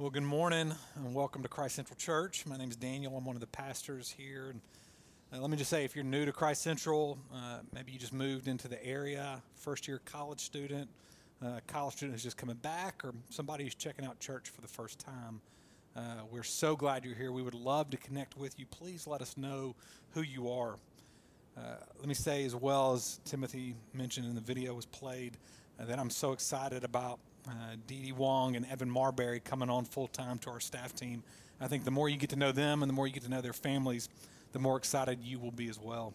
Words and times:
Well, 0.00 0.08
good 0.08 0.22
morning 0.22 0.72
and 0.96 1.14
welcome 1.14 1.42
to 1.42 1.48
Christ 1.50 1.74
Central 1.74 1.94
Church. 1.94 2.46
My 2.46 2.56
name 2.56 2.70
is 2.70 2.76
Daniel. 2.76 3.14
I'm 3.18 3.26
one 3.26 3.36
of 3.36 3.40
the 3.40 3.46
pastors 3.46 4.08
here. 4.08 4.48
And 4.48 4.62
uh, 5.30 5.42
let 5.42 5.50
me 5.50 5.58
just 5.58 5.68
say, 5.68 5.84
if 5.84 5.94
you're 5.94 6.06
new 6.06 6.24
to 6.24 6.32
Christ 6.32 6.62
Central, 6.62 7.18
uh, 7.34 7.58
maybe 7.74 7.92
you 7.92 7.98
just 7.98 8.14
moved 8.14 8.48
into 8.48 8.66
the 8.66 8.82
area, 8.82 9.42
first 9.56 9.86
year 9.86 10.00
college 10.06 10.40
student, 10.40 10.88
uh, 11.44 11.60
college 11.66 11.96
student 11.96 12.14
who's 12.14 12.22
just 12.22 12.38
coming 12.38 12.56
back, 12.56 13.04
or 13.04 13.12
somebody 13.28 13.62
who's 13.62 13.74
checking 13.74 14.06
out 14.06 14.18
church 14.20 14.48
for 14.48 14.62
the 14.62 14.68
first 14.68 14.98
time, 14.98 15.42
uh, 15.94 16.22
we're 16.30 16.44
so 16.44 16.74
glad 16.74 17.04
you're 17.04 17.14
here. 17.14 17.30
We 17.30 17.42
would 17.42 17.52
love 17.52 17.90
to 17.90 17.98
connect 17.98 18.38
with 18.38 18.58
you. 18.58 18.64
Please 18.64 19.06
let 19.06 19.20
us 19.20 19.36
know 19.36 19.76
who 20.12 20.22
you 20.22 20.50
are. 20.50 20.76
Uh, 21.58 21.74
let 21.98 22.08
me 22.08 22.14
say, 22.14 22.46
as 22.46 22.54
well 22.54 22.94
as 22.94 23.20
Timothy 23.26 23.74
mentioned 23.92 24.24
in 24.24 24.34
the 24.34 24.40
video 24.40 24.72
was 24.72 24.86
played, 24.86 25.36
uh, 25.78 25.84
that 25.84 25.98
I'm 25.98 26.08
so 26.08 26.32
excited 26.32 26.84
about 26.84 27.20
uh, 27.48 27.76
Dee 27.86 28.02
Dee 28.02 28.12
Wong 28.12 28.56
and 28.56 28.66
Evan 28.66 28.90
Marbury 28.90 29.40
coming 29.40 29.70
on 29.70 29.84
full 29.84 30.08
time 30.08 30.38
to 30.40 30.50
our 30.50 30.60
staff 30.60 30.94
team. 30.94 31.22
I 31.60 31.68
think 31.68 31.84
the 31.84 31.90
more 31.90 32.08
you 32.08 32.16
get 32.16 32.30
to 32.30 32.36
know 32.36 32.52
them 32.52 32.82
and 32.82 32.88
the 32.88 32.94
more 32.94 33.06
you 33.06 33.12
get 33.12 33.24
to 33.24 33.30
know 33.30 33.40
their 33.40 33.52
families, 33.52 34.08
the 34.52 34.58
more 34.58 34.76
excited 34.76 35.20
you 35.22 35.38
will 35.38 35.50
be 35.50 35.68
as 35.68 35.78
well. 35.78 36.14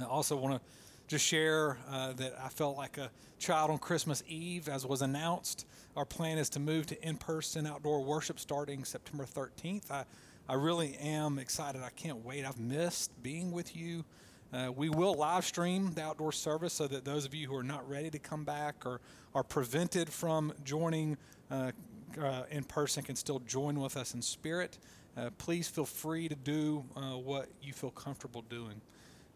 I 0.00 0.04
also 0.04 0.36
want 0.36 0.54
to 0.54 0.60
just 1.08 1.24
share 1.24 1.78
uh, 1.90 2.12
that 2.14 2.34
I 2.42 2.48
felt 2.48 2.76
like 2.76 2.96
a 2.96 3.10
child 3.38 3.70
on 3.70 3.78
Christmas 3.78 4.22
Eve, 4.26 4.68
as 4.68 4.86
was 4.86 5.02
announced. 5.02 5.66
Our 5.96 6.04
plan 6.04 6.38
is 6.38 6.48
to 6.50 6.60
move 6.60 6.86
to 6.86 7.06
in 7.06 7.16
person 7.16 7.66
outdoor 7.66 8.02
worship 8.02 8.38
starting 8.38 8.84
September 8.84 9.24
13th. 9.24 9.90
I, 9.90 10.04
I 10.48 10.54
really 10.54 10.96
am 10.96 11.38
excited. 11.38 11.82
I 11.82 11.90
can't 11.90 12.24
wait. 12.24 12.44
I've 12.46 12.58
missed 12.58 13.10
being 13.22 13.52
with 13.52 13.76
you. 13.76 14.04
Uh, 14.52 14.70
we 14.70 14.90
will 14.90 15.14
live 15.14 15.46
stream 15.46 15.92
the 15.94 16.02
outdoor 16.02 16.30
service 16.30 16.74
so 16.74 16.86
that 16.86 17.04
those 17.04 17.24
of 17.24 17.34
you 17.34 17.48
who 17.48 17.56
are 17.56 17.62
not 17.62 17.88
ready 17.88 18.10
to 18.10 18.18
come 18.18 18.44
back 18.44 18.84
or 18.84 19.00
are 19.34 19.42
prevented 19.42 20.10
from 20.10 20.52
joining 20.62 21.16
uh, 21.50 21.72
uh, 22.20 22.42
in 22.50 22.62
person 22.64 23.02
can 23.02 23.16
still 23.16 23.38
join 23.40 23.80
with 23.80 23.96
us 23.96 24.12
in 24.12 24.20
spirit. 24.20 24.78
Uh, 25.16 25.30
please 25.38 25.68
feel 25.68 25.86
free 25.86 26.28
to 26.28 26.34
do 26.34 26.84
uh, 26.96 27.16
what 27.16 27.48
you 27.62 27.72
feel 27.72 27.90
comfortable 27.90 28.42
doing. 28.42 28.80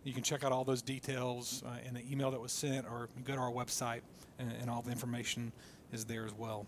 You 0.05 0.12
can 0.12 0.23
check 0.23 0.45
out 0.45 0.53
all 0.53 0.64
those 0.64 0.83
details 0.83 1.62
uh, 1.67 1.78
in 1.86 1.95
the 1.95 2.03
email 2.11 2.30
that 2.30 2.41
was 2.41 2.53
sent, 2.53 2.86
or 2.86 3.08
go 3.25 3.34
to 3.34 3.41
our 3.41 3.51
website, 3.51 4.03
and, 4.39 4.53
and 4.61 4.70
all 4.70 4.83
the 4.83 4.92
information 4.92 5.53
is 5.92 6.05
there 6.05 6.25
as 6.25 6.33
well. 6.33 6.67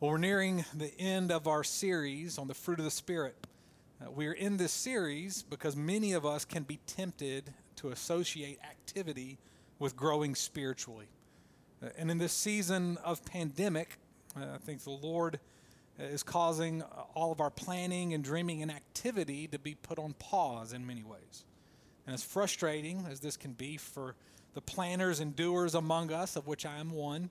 Well, 0.00 0.12
we're 0.12 0.18
nearing 0.18 0.64
the 0.74 0.92
end 0.98 1.30
of 1.30 1.46
our 1.46 1.64
series 1.64 2.38
on 2.38 2.48
the 2.48 2.54
fruit 2.54 2.78
of 2.78 2.84
the 2.84 2.90
Spirit. 2.90 3.36
Uh, 4.00 4.08
we're 4.12 4.32
in 4.32 4.58
this 4.58 4.70
series 4.70 5.42
because 5.42 5.74
many 5.74 6.12
of 6.12 6.24
us 6.24 6.44
can 6.44 6.62
be 6.62 6.78
tempted 6.86 7.52
to 7.74 7.88
associate 7.88 8.60
activity 8.62 9.38
with 9.80 9.96
growing 9.96 10.36
spiritually. 10.36 11.08
Uh, 11.82 11.88
and 11.98 12.08
in 12.08 12.18
this 12.18 12.32
season 12.32 12.96
of 13.04 13.24
pandemic, 13.24 13.98
uh, 14.36 14.44
I 14.54 14.58
think 14.58 14.84
the 14.84 14.90
Lord 14.90 15.40
is 15.98 16.22
causing 16.22 16.82
all 17.16 17.32
of 17.32 17.40
our 17.40 17.50
planning 17.50 18.14
and 18.14 18.22
dreaming 18.22 18.62
and 18.62 18.70
activity 18.70 19.48
to 19.48 19.58
be 19.58 19.74
put 19.74 19.98
on 19.98 20.12
pause 20.12 20.72
in 20.72 20.86
many 20.86 21.02
ways. 21.02 21.44
And 22.06 22.14
as 22.14 22.22
frustrating 22.22 23.04
as 23.10 23.18
this 23.18 23.36
can 23.36 23.52
be 23.52 23.76
for 23.76 24.14
the 24.54 24.60
planners 24.60 25.18
and 25.18 25.34
doers 25.34 25.74
among 25.74 26.12
us, 26.12 26.36
of 26.36 26.46
which 26.46 26.64
I 26.64 26.78
am 26.78 26.92
one, 26.92 27.30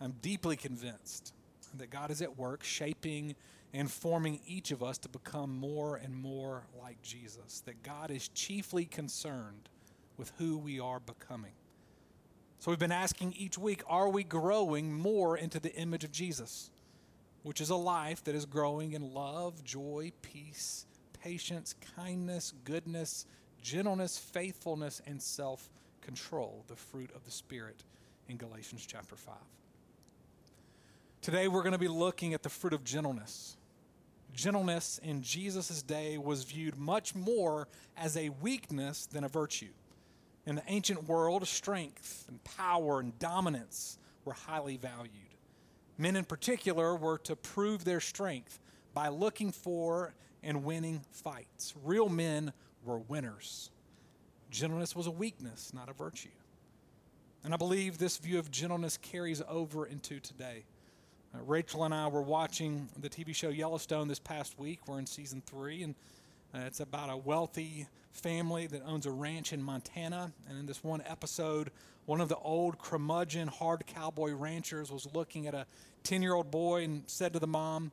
I'm 0.00 0.14
deeply 0.22 0.54
convinced 0.54 1.32
that 1.76 1.90
God 1.90 2.12
is 2.12 2.22
at 2.22 2.38
work 2.38 2.62
shaping 2.62 3.34
and 3.74 3.90
forming 3.90 4.38
each 4.46 4.70
of 4.70 4.84
us 4.84 4.98
to 4.98 5.08
become 5.08 5.50
more 5.58 5.96
and 5.96 6.14
more 6.14 6.62
like 6.80 7.02
Jesus. 7.02 7.60
That 7.66 7.82
God 7.82 8.12
is 8.12 8.28
chiefly 8.28 8.84
concerned 8.84 9.68
with 10.16 10.32
who 10.38 10.56
we 10.56 10.78
are 10.78 11.00
becoming. 11.00 11.52
So 12.60 12.70
we've 12.70 12.78
been 12.78 12.92
asking 12.92 13.34
each 13.36 13.58
week 13.58 13.82
are 13.88 14.08
we 14.08 14.22
growing 14.22 14.94
more 14.94 15.36
into 15.36 15.58
the 15.58 15.74
image 15.74 16.04
of 16.04 16.12
Jesus, 16.12 16.70
which 17.42 17.60
is 17.60 17.68
a 17.68 17.74
life 17.74 18.22
that 18.24 18.36
is 18.36 18.46
growing 18.46 18.92
in 18.92 19.12
love, 19.12 19.64
joy, 19.64 20.12
peace, 20.22 20.86
patience, 21.20 21.74
kindness, 21.96 22.54
goodness, 22.64 23.26
gentleness, 23.60 24.16
faithfulness, 24.16 25.02
and 25.04 25.20
self 25.20 25.68
control, 26.00 26.64
the 26.68 26.76
fruit 26.76 27.10
of 27.16 27.24
the 27.24 27.30
Spirit 27.32 27.82
in 28.28 28.36
Galatians 28.36 28.86
chapter 28.86 29.16
5. 29.16 29.34
Today 31.22 31.48
we're 31.48 31.62
going 31.62 31.72
to 31.72 31.78
be 31.78 31.88
looking 31.88 32.34
at 32.34 32.44
the 32.44 32.48
fruit 32.48 32.72
of 32.72 32.84
gentleness. 32.84 33.56
Gentleness 34.34 34.98
in 35.02 35.22
Jesus' 35.22 35.80
day 35.80 36.18
was 36.18 36.42
viewed 36.42 36.76
much 36.76 37.14
more 37.14 37.68
as 37.96 38.16
a 38.16 38.30
weakness 38.30 39.06
than 39.06 39.22
a 39.22 39.28
virtue. 39.28 39.72
In 40.44 40.56
the 40.56 40.62
ancient 40.66 41.08
world, 41.08 41.46
strength 41.46 42.26
and 42.28 42.42
power 42.42 42.98
and 42.98 43.16
dominance 43.20 43.96
were 44.24 44.32
highly 44.32 44.76
valued. 44.76 45.12
Men 45.96 46.16
in 46.16 46.24
particular 46.24 46.96
were 46.96 47.18
to 47.18 47.36
prove 47.36 47.84
their 47.84 48.00
strength 48.00 48.58
by 48.92 49.08
looking 49.08 49.52
for 49.52 50.14
and 50.42 50.64
winning 50.64 51.02
fights. 51.12 51.72
Real 51.84 52.08
men 52.08 52.52
were 52.84 52.98
winners. 52.98 53.70
Gentleness 54.50 54.96
was 54.96 55.06
a 55.06 55.12
weakness, 55.12 55.72
not 55.72 55.88
a 55.88 55.92
virtue. 55.92 56.28
And 57.44 57.54
I 57.54 57.56
believe 57.56 57.98
this 57.98 58.16
view 58.16 58.38
of 58.38 58.50
gentleness 58.50 58.96
carries 58.96 59.42
over 59.48 59.86
into 59.86 60.18
today. 60.18 60.64
Uh, 61.34 61.42
Rachel 61.44 61.84
and 61.84 61.92
I 61.94 62.06
were 62.08 62.22
watching 62.22 62.88
the 62.98 63.08
TV 63.08 63.34
show 63.34 63.48
Yellowstone 63.48 64.08
this 64.08 64.18
past 64.18 64.58
week. 64.58 64.80
We're 64.86 64.98
in 64.98 65.06
season 65.06 65.42
three, 65.44 65.82
and 65.82 65.94
uh, 66.54 66.58
it's 66.66 66.80
about 66.80 67.10
a 67.10 67.16
wealthy 67.16 67.86
family 68.12 68.66
that 68.68 68.82
owns 68.86 69.06
a 69.06 69.10
ranch 69.10 69.52
in 69.52 69.62
Montana. 69.62 70.32
And 70.48 70.58
in 70.58 70.66
this 70.66 70.84
one 70.84 71.02
episode, 71.06 71.70
one 72.06 72.20
of 72.20 72.28
the 72.28 72.36
old 72.36 72.78
curmudgeon, 72.78 73.48
hard 73.48 73.86
cowboy 73.86 74.32
ranchers 74.32 74.92
was 74.92 75.08
looking 75.12 75.46
at 75.46 75.54
a 75.54 75.66
10 76.04 76.22
year 76.22 76.34
old 76.34 76.50
boy 76.50 76.84
and 76.84 77.02
said 77.06 77.32
to 77.32 77.38
the 77.38 77.46
mom, 77.46 77.90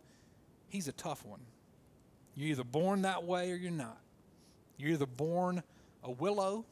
He's 0.69 0.87
a 0.87 0.93
tough 0.93 1.25
one. 1.25 1.41
You're 2.35 2.49
either 2.49 2.63
born 2.63 3.01
that 3.01 3.23
way 3.23 3.51
or 3.51 3.55
you're 3.55 3.71
not. 3.71 3.97
You're 4.77 4.91
either 4.91 5.05
born 5.05 5.63
a 6.03 6.11
willow 6.11 6.63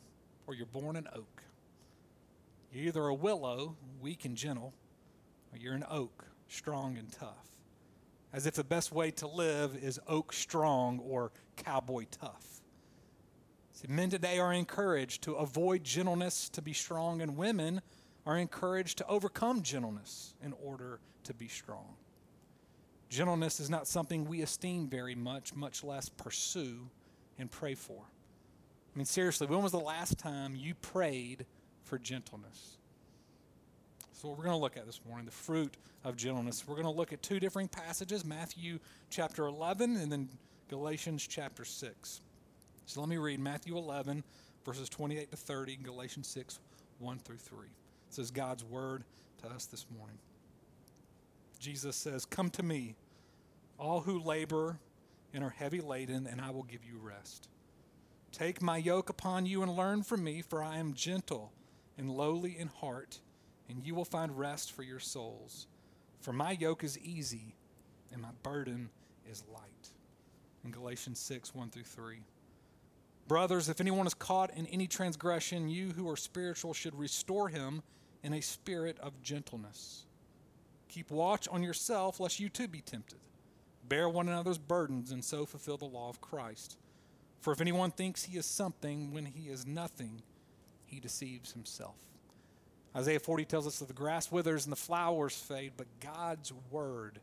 or 0.48 0.54
you're 0.54 0.66
born 0.68 0.96
an 0.96 1.08
oak. 1.14 1.44
You're 2.72 2.86
either 2.86 3.08
a 3.08 3.14
willow, 3.14 3.76
weak 4.02 4.24
and 4.24 4.38
gentle, 4.38 4.74
or 5.52 5.58
you're 5.58 5.74
an 5.74 5.86
oak, 5.90 6.29
strong 6.50 6.98
and 6.98 7.12
tough. 7.12 7.48
As 8.34 8.46
if 8.46 8.54
the 8.54 8.64
best 8.64 8.92
way 8.92 9.12
to 9.12 9.28
live 9.28 9.76
is 9.76 10.00
oak 10.08 10.34
strong 10.34 11.00
or 11.00 11.32
cowboy 11.56 12.06
tough. 12.12 12.62
See, 13.74 13.88
men 13.88 14.10
today 14.10 14.40
are 14.40 14.54
encouraged 14.54 15.22
to 15.24 15.36
avoid 15.36 15.84
gentleness 15.84 16.50
to 16.50 16.62
be 16.62 16.74
strong, 16.74 17.22
and 17.22 17.38
women 17.38 17.82
are 18.26 18.38
encouraged 18.38 18.98
to 18.98 19.08
overcome 19.08 19.62
gentleness 19.62 20.34
in 20.44 20.54
order 20.62 21.00
to 21.24 21.34
be 21.34 21.48
strong. 21.48 21.96
Gentleness 23.10 23.60
is 23.60 23.70
not 23.70 23.88
something 23.88 24.26
we 24.26 24.42
esteem 24.42 24.88
very 24.88 25.16
much, 25.16 25.56
much 25.56 25.84
less 25.84 26.10
pursue 26.10 26.90
and 27.40 27.50
pray 27.50 27.74
for. 27.74 28.04
I 28.04 28.98
mean, 28.98 29.06
seriously, 29.06 29.48
when 29.48 29.64
was 29.64 29.72
the 29.72 29.80
last 29.80 30.18
time 30.18 30.56
you 30.56 30.76
prayed 30.76 31.46
for 31.84 31.98
gentleness? 31.98 32.79
So, 34.20 34.28
what 34.28 34.38
we're 34.38 34.44
going 34.44 34.58
to 34.58 34.62
look 34.62 34.76
at 34.76 34.86
this 34.86 35.00
morning, 35.08 35.26
the 35.26 35.32
fruit 35.32 35.78
of 36.04 36.18
gentleness. 36.18 36.66
We're 36.68 36.76
going 36.76 36.84
to 36.88 36.92
look 36.92 37.14
at 37.14 37.24
two 37.24 37.40
different 37.40 37.72
passages 37.72 38.26
Matthew 38.26 38.80
chapter 39.10 39.46
11 39.46 39.96
and 39.96 40.12
then 40.12 40.28
Galatians 40.70 41.26
chapter 41.26 41.64
6. 41.64 42.20
So, 42.86 43.00
let 43.00 43.08
me 43.08 43.16
read 43.16 43.40
Matthew 43.40 43.78
11, 43.78 44.26
verses 44.66 44.90
28 44.90 45.32
to 45.32 45.38
30, 45.38 45.76
and 45.76 45.86
Galatians 45.86 46.28
6, 46.28 46.60
1 47.00 47.20
through 47.20 47.38
3. 47.38 47.60
It 47.60 47.70
says 48.10 48.30
God's 48.30 48.66
word 48.66 49.06
to 49.42 49.48
us 49.48 49.68
this 49.68 49.86
morning. 49.98 50.18
Jesus 51.58 51.96
says, 51.96 52.26
Come 52.26 52.50
to 52.50 52.64
me, 52.64 52.96
all 53.78 54.02
who 54.02 54.20
labor 54.20 54.80
and 55.34 55.46
are 55.46 55.50
heavy 55.50 55.80
laden, 55.80 56.28
and 56.28 56.42
I 56.42 56.50
will 56.50 56.64
give 56.64 56.84
you 56.84 57.00
rest. 57.02 57.48
Take 58.34 58.62
my 58.62 58.76
yoke 58.76 59.10
upon 59.10 59.46
you 59.46 59.64
and 59.64 59.72
learn 59.72 60.04
from 60.04 60.26
me, 60.26 60.42
for 60.42 60.62
I 60.62 60.78
am 60.78 60.94
gentle 60.94 61.54
and 61.98 62.12
lowly 62.12 62.58
in 62.60 62.68
heart 62.68 63.20
and 63.70 63.86
you 63.86 63.96
will 63.96 64.06
find 64.06 64.38
rest 64.38 64.72
for 64.72 64.84
your 64.84 65.00
souls. 65.00 65.68
For 66.22 66.34
my 66.34 66.52
yoke 66.52 66.84
is 66.84 66.98
easy 67.00 67.56
and 68.12 68.22
my 68.22 68.32
burden 68.44 68.90
is 69.30 69.44
light. 69.54 69.90
In 70.66 70.72
Galatians 70.72 71.20
6 71.20 71.56
1 71.56 71.70
through 71.70 71.84
3. 71.84 72.18
Brothers, 73.28 73.70
if 73.70 73.80
anyone 73.80 74.08
is 74.08 74.16
caught 74.16 74.52
in 74.56 74.66
any 74.68 74.88
transgression, 74.88 75.70
you 75.70 75.92
who 75.92 76.10
are 76.10 76.18
spiritual 76.18 76.74
should 76.74 76.98
restore 76.98 77.48
him 77.48 77.84
in 78.24 78.34
a 78.34 78.42
spirit 78.42 78.98
of 79.00 79.22
gentleness. 79.22 80.06
Keep 80.90 81.12
watch 81.12 81.48
on 81.48 81.62
yourself, 81.62 82.20
lest 82.20 82.40
you 82.40 82.50
too 82.50 82.68
be 82.68 82.82
tempted. 82.82 83.20
Bear 83.88 84.10
one 84.10 84.28
another's 84.28 84.58
burdens, 84.58 85.12
and 85.12 85.24
so 85.24 85.46
fulfill 85.46 85.78
the 85.78 85.86
law 85.86 86.10
of 86.10 86.20
Christ. 86.20 86.78
For 87.40 87.54
if 87.54 87.62
anyone 87.62 87.92
thinks 87.92 88.24
he 88.24 88.38
is 88.38 88.46
something 88.46 89.14
when 89.14 89.26
he 89.26 89.50
is 89.50 89.66
nothing, 89.66 90.24
he 90.86 91.00
deceives 91.00 91.52
himself. 91.54 92.09
Isaiah 92.96 93.20
40 93.20 93.46
tells 93.46 93.68
us 93.68 93.80
that 93.80 93.88
the 93.88 93.94
grass 93.94 94.32
withers 94.32 94.66
and 94.66 94.72
the 94.72 94.78
flowers 94.78 95.36
fade, 95.36 95.74
but 95.78 95.88
God's 96.00 96.52
word 96.72 97.20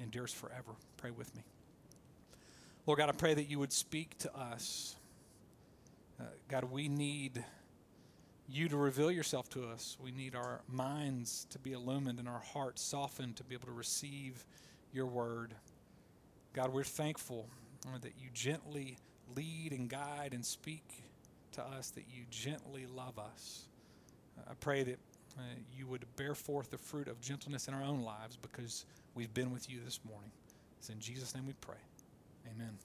endures 0.00 0.32
forever. 0.32 0.72
Pray 0.96 1.10
with 1.10 1.34
me. 1.34 1.42
Lord 2.86 2.98
God, 2.98 3.08
I 3.08 3.12
pray 3.12 3.34
that 3.34 3.48
you 3.50 3.58
would 3.58 3.72
speak 3.72 4.18
to 4.18 4.36
us. 4.36 4.96
Uh, 6.20 6.24
God, 6.48 6.64
we 6.64 6.88
need 6.88 7.44
you 8.48 8.68
to 8.68 8.76
reveal 8.76 9.10
yourself 9.10 9.48
to 9.50 9.64
us. 9.64 9.96
We 10.02 10.12
need 10.12 10.34
our 10.34 10.60
minds 10.68 11.46
to 11.50 11.58
be 11.58 11.72
illumined 11.72 12.18
and 12.18 12.28
our 12.28 12.42
hearts 12.52 12.82
softened 12.82 13.36
to 13.36 13.44
be 13.44 13.54
able 13.54 13.66
to 13.66 13.72
receive 13.72 14.44
your 14.92 15.06
word. 15.06 15.54
God, 16.52 16.72
we're 16.72 16.84
thankful 16.84 17.48
that 18.02 18.12
you 18.20 18.28
gently 18.32 18.98
lead 19.34 19.72
and 19.72 19.88
guide 19.88 20.32
and 20.32 20.44
speak 20.44 20.84
to 21.52 21.62
us, 21.62 21.90
that 21.90 22.04
you 22.10 22.24
gently 22.30 22.86
love 22.86 23.18
us. 23.18 23.66
Uh, 24.38 24.50
I 24.50 24.54
pray 24.60 24.82
that 24.82 24.98
uh, 25.38 25.42
you 25.76 25.86
would 25.86 26.04
bear 26.16 26.34
forth 26.34 26.70
the 26.70 26.78
fruit 26.78 27.08
of 27.08 27.20
gentleness 27.20 27.68
in 27.68 27.74
our 27.74 27.82
own 27.82 28.02
lives 28.02 28.36
because 28.36 28.86
we've 29.14 29.32
been 29.34 29.52
with 29.52 29.70
you 29.70 29.80
this 29.84 30.00
morning. 30.08 30.30
It's 30.78 30.88
in 30.88 31.00
Jesus' 31.00 31.34
name 31.34 31.46
we 31.46 31.54
pray. 31.60 31.76
Amen. 32.54 32.78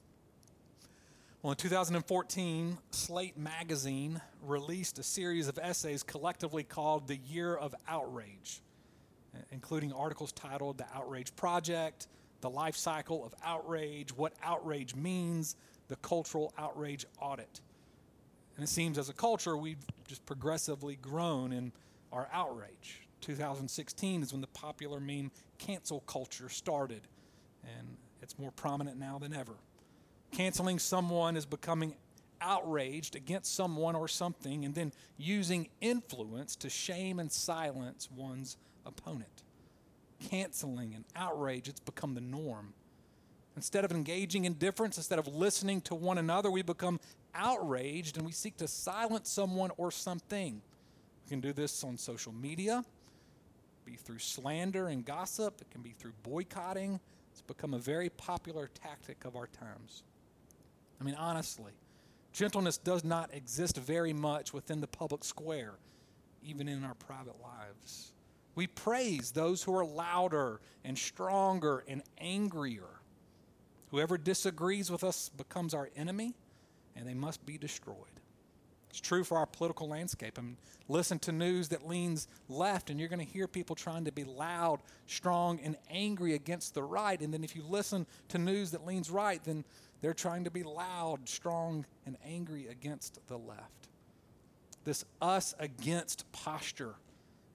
Well, 1.42 1.50
in 1.50 1.56
2014, 1.56 2.78
Slate 2.92 3.36
Magazine 3.36 4.20
released 4.42 5.00
a 5.00 5.02
series 5.02 5.48
of 5.48 5.58
essays 5.58 6.04
collectively 6.04 6.62
called 6.62 7.08
The 7.08 7.16
Year 7.16 7.56
of 7.56 7.74
Outrage, 7.88 8.60
including 9.50 9.92
articles 9.92 10.30
titled 10.30 10.78
The 10.78 10.86
Outrage 10.94 11.34
Project, 11.34 12.06
The 12.42 12.50
Life 12.50 12.76
Cycle 12.76 13.24
of 13.24 13.34
Outrage, 13.44 14.16
What 14.16 14.34
Outrage 14.44 14.94
Means, 14.94 15.56
The 15.88 15.96
Cultural 15.96 16.54
Outrage 16.56 17.06
Audit. 17.20 17.60
And 18.56 18.64
it 18.64 18.68
seems 18.68 18.98
as 18.98 19.08
a 19.08 19.14
culture, 19.14 19.56
we've 19.56 19.84
just 20.06 20.24
progressively 20.26 20.96
grown 20.96 21.52
in 21.52 21.72
our 22.12 22.28
outrage. 22.32 23.02
2016 23.22 24.22
is 24.22 24.32
when 24.32 24.40
the 24.40 24.46
popular 24.48 25.00
meme 25.00 25.30
cancel 25.58 26.00
culture 26.00 26.48
started, 26.48 27.02
and 27.64 27.96
it's 28.20 28.38
more 28.38 28.50
prominent 28.50 28.98
now 28.98 29.18
than 29.18 29.32
ever. 29.32 29.54
Canceling 30.32 30.78
someone 30.78 31.36
is 31.36 31.46
becoming 31.46 31.94
outraged 32.42 33.14
against 33.14 33.54
someone 33.54 33.94
or 33.94 34.08
something 34.08 34.64
and 34.64 34.74
then 34.74 34.92
using 35.16 35.68
influence 35.80 36.56
to 36.56 36.68
shame 36.68 37.20
and 37.20 37.30
silence 37.30 38.08
one's 38.14 38.56
opponent. 38.84 39.44
Canceling 40.28 40.94
and 40.94 41.04
outrage, 41.14 41.68
it's 41.68 41.80
become 41.80 42.14
the 42.14 42.20
norm. 42.20 42.74
Instead 43.54 43.84
of 43.84 43.92
engaging 43.92 44.44
in 44.44 44.54
difference, 44.54 44.96
instead 44.96 45.18
of 45.18 45.28
listening 45.28 45.80
to 45.82 45.94
one 45.94 46.18
another, 46.18 46.50
we 46.50 46.62
become 46.62 46.98
outraged 47.34 48.16
and 48.16 48.26
we 48.26 48.32
seek 48.32 48.56
to 48.58 48.68
silence 48.68 49.30
someone 49.30 49.70
or 49.76 49.90
something. 49.90 50.60
We 51.24 51.30
can 51.30 51.40
do 51.40 51.52
this 51.52 51.84
on 51.84 51.96
social 51.96 52.32
media, 52.32 52.84
be 53.84 53.94
through 53.94 54.18
slander 54.18 54.88
and 54.88 55.04
gossip, 55.04 55.60
it 55.60 55.70
can 55.70 55.82
be 55.82 55.90
through 55.90 56.12
boycotting. 56.22 57.00
It's 57.30 57.40
become 57.40 57.72
a 57.74 57.78
very 57.78 58.10
popular 58.10 58.68
tactic 58.74 59.24
of 59.24 59.36
our 59.36 59.46
times. 59.46 60.02
I 61.00 61.04
mean, 61.04 61.14
honestly, 61.14 61.72
gentleness 62.32 62.76
does 62.76 63.04
not 63.04 63.32
exist 63.32 63.76
very 63.78 64.12
much 64.12 64.52
within 64.52 64.80
the 64.80 64.86
public 64.86 65.24
square, 65.24 65.74
even 66.44 66.68
in 66.68 66.84
our 66.84 66.94
private 66.94 67.40
lives. 67.42 68.12
We 68.54 68.66
praise 68.66 69.30
those 69.30 69.62
who 69.62 69.74
are 69.74 69.84
louder 69.84 70.60
and 70.84 70.96
stronger 70.98 71.84
and 71.88 72.02
angrier. 72.18 73.00
Whoever 73.90 74.18
disagrees 74.18 74.90
with 74.90 75.04
us 75.04 75.30
becomes 75.30 75.74
our 75.74 75.88
enemy, 75.96 76.34
and 76.96 77.06
they 77.06 77.14
must 77.14 77.44
be 77.46 77.58
destroyed. 77.58 77.96
It's 78.90 79.00
true 79.00 79.24
for 79.24 79.38
our 79.38 79.46
political 79.46 79.88
landscape. 79.88 80.38
I 80.38 80.42
mean, 80.42 80.58
listen 80.86 81.18
to 81.20 81.32
news 81.32 81.70
that 81.70 81.88
leans 81.88 82.28
left, 82.50 82.90
and 82.90 83.00
you're 83.00 83.08
going 83.08 83.24
to 83.24 83.32
hear 83.32 83.48
people 83.48 83.74
trying 83.74 84.04
to 84.04 84.12
be 84.12 84.22
loud, 84.22 84.80
strong, 85.06 85.60
and 85.60 85.78
angry 85.90 86.34
against 86.34 86.74
the 86.74 86.82
right. 86.82 87.18
And 87.18 87.32
then 87.32 87.42
if 87.42 87.56
you 87.56 87.62
listen 87.66 88.06
to 88.28 88.36
news 88.36 88.72
that 88.72 88.84
leans 88.84 89.10
right, 89.10 89.42
then 89.42 89.64
they're 90.02 90.12
trying 90.12 90.44
to 90.44 90.50
be 90.50 90.62
loud, 90.62 91.26
strong, 91.26 91.86
and 92.04 92.18
angry 92.22 92.66
against 92.66 93.18
the 93.28 93.38
left. 93.38 93.88
This 94.84 95.06
us 95.22 95.54
against 95.58 96.30
posture. 96.32 96.96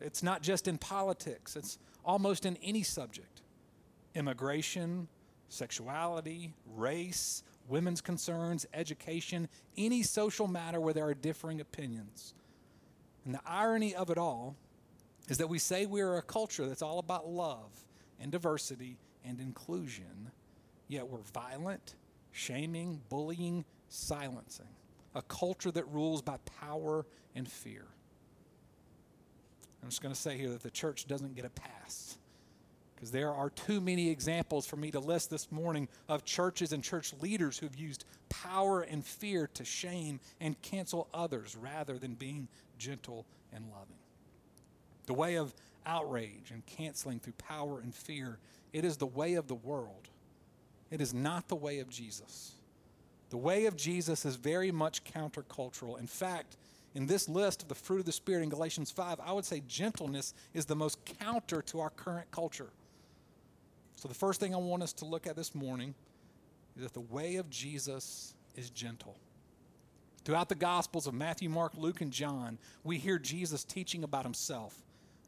It's 0.01 0.24
not 0.24 0.42
just 0.42 0.68
in 0.68 0.80
politics, 0.80 1.56
it's 1.56 1.78
almost 2.04 2.45
in 2.45 2.57
any 2.63 2.83
subject 2.83 3.42
immigration, 4.16 5.07
sexuality, 5.50 6.56
race, 6.66 7.44
women's 7.68 8.02
concerns, 8.02 8.66
education, 8.74 9.48
any 9.78 10.04
social 10.04 10.48
matter 10.48 10.80
where 10.80 10.94
there 10.94 11.08
are 11.08 11.14
differing 11.14 11.62
opinions. 11.62 12.34
And 13.25 13.34
the 13.34 13.42
irony 13.46 13.94
of 13.94 14.10
it 14.10 14.18
all 14.18 14.56
is 15.28 15.38
that 15.38 15.50
we 15.50 15.60
say 15.60 15.86
we're 15.86 16.18
a 16.18 16.22
culture 16.22 16.66
that's 16.66 16.81
all 16.81 17.00
about 17.00 17.28
love 17.28 17.69
and 18.19 18.31
diversity 18.31 18.98
and 19.25 19.40
inclusion, 19.40 20.31
yet 20.88 21.08
we're 21.08 21.22
violent, 21.34 21.96
shaming, 22.31 23.02
bullying, 23.10 23.66
silencing. 23.90 24.69
A 25.16 25.22
culture 25.22 25.72
that 25.72 25.88
rules 25.90 26.22
by 26.22 26.38
power 26.62 27.06
and 27.36 27.50
fear. 27.50 27.86
I'm 29.84 29.90
just 29.90 30.02
going 30.02 30.14
to 30.14 30.19
say 30.19 30.38
here 30.38 30.50
that 30.50 30.64
the 30.64 30.72
church 30.72 31.08
doesn't 31.08 31.36
get 31.36 31.46
a 31.46 31.50
pass 31.50 32.18
because 32.97 33.11
there 33.11 33.31
are 33.31 33.51
too 33.51 33.79
many 33.79 34.09
examples 34.09 34.65
for 34.65 34.75
me 34.75 34.89
to 34.89 34.99
list 34.99 35.29
this 35.29 35.51
morning 35.51 35.88
of 36.09 36.25
churches 36.25 36.73
and 36.73 36.83
church 36.83 37.13
leaders 37.21 37.59
who've 37.59 37.75
used 37.75 38.05
power 38.27 38.81
and 38.81 39.05
fear 39.05 39.47
to 39.53 39.63
shame 39.63 40.19
and 40.41 40.59
cancel 40.63 41.07
others 41.13 41.55
rather 41.55 41.99
than 41.99 42.15
being 42.15 42.47
gentle 42.79 43.27
and 43.53 43.65
loving. 43.67 43.99
The 45.05 45.13
way 45.13 45.35
of 45.35 45.53
outrage 45.85 46.49
and 46.51 46.65
canceling 46.65 47.19
through 47.19 47.33
power 47.33 47.79
and 47.81 47.94
fear, 47.94 48.39
it 48.73 48.83
is 48.83 48.97
the 48.97 49.05
way 49.05 49.35
of 49.35 49.47
the 49.47 49.55
world. 49.55 50.09
It 50.89 50.99
is 50.99 51.13
not 51.13 51.47
the 51.49 51.55
way 51.55 51.77
of 51.77 51.89
Jesus. 51.89 52.53
The 53.29 53.38
way 53.38 53.67
of 53.67 53.77
Jesus 53.77 54.25
is 54.25 54.38
very 54.38 54.71
much 54.71 55.03
countercultural. 55.03 55.99
In 55.99 56.07
fact, 56.07 56.57
in 56.95 57.05
this 57.05 57.29
list 57.29 57.61
of 57.61 57.67
the 57.67 57.75
fruit 57.75 57.99
of 57.99 58.05
the 58.07 58.11
Spirit 58.11 58.41
in 58.41 58.49
Galatians 58.49 58.89
5, 58.89 59.19
I 59.23 59.33
would 59.33 59.45
say 59.45 59.61
gentleness 59.67 60.33
is 60.55 60.65
the 60.65 60.75
most 60.75 60.97
counter 61.19 61.61
to 61.61 61.79
our 61.79 61.91
current 61.91 62.31
culture. 62.31 62.71
So, 63.97 64.07
the 64.07 64.13
first 64.13 64.39
thing 64.39 64.53
I 64.53 64.59
want 64.59 64.83
us 64.83 64.94
to 64.94 65.05
look 65.05 65.25
at 65.25 65.35
this 65.35 65.55
morning 65.55 65.95
is 66.75 66.83
that 66.83 66.94
the 66.94 67.01
way 67.01 67.38
of 67.38 67.49
Jesus 67.49 68.35
is 68.55 68.69
gentle. 68.69 69.17
Throughout 70.23 70.49
the 70.49 70.55
Gospels 70.55 71.07
of 71.07 71.15
Matthew, 71.15 71.49
Mark, 71.49 71.73
Luke, 71.75 72.01
and 72.01 72.11
John, 72.11 72.59
we 72.83 72.99
hear 72.99 73.17
Jesus 73.17 73.63
teaching 73.63 74.03
about 74.03 74.23
himself. 74.23 74.75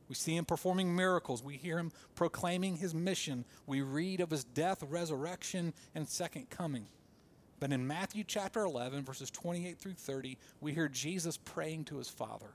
We 0.08 0.14
see 0.14 0.36
him 0.36 0.46
performing 0.46 0.96
miracles. 0.96 1.44
We 1.44 1.56
hear 1.56 1.80
him 1.80 1.92
proclaiming 2.14 2.78
his 2.78 2.94
mission. 2.94 3.44
We 3.66 3.82
read 3.82 4.22
of 4.22 4.30
his 4.30 4.44
death, 4.44 4.84
resurrection, 4.84 5.74
and 5.96 6.08
second 6.08 6.52
coming. 6.52 6.88
But 7.60 7.72
in 7.72 7.88
Matthew 7.88 8.24
chapter 8.24 8.64
11, 8.64 9.04
verses 9.04 9.32
28 9.32 9.80
through 9.80 9.94
30, 9.94 10.38
we 10.62 10.74
hear 10.74 10.88
Jesus 10.88 11.38
praying 11.38 11.86
to 11.86 11.98
his 11.98 12.10
Father. 12.10 12.52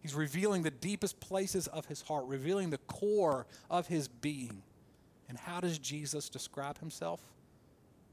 He's 0.00 0.14
revealing 0.14 0.62
the 0.62 0.70
deepest 0.70 1.20
places 1.20 1.68
of 1.68 1.86
his 1.86 2.02
heart, 2.02 2.24
revealing 2.26 2.70
the 2.70 2.78
core 2.78 3.46
of 3.70 3.86
his 3.86 4.08
being. 4.08 4.62
And 5.28 5.38
how 5.38 5.60
does 5.60 5.78
Jesus 5.78 6.28
describe 6.28 6.78
himself? 6.78 7.20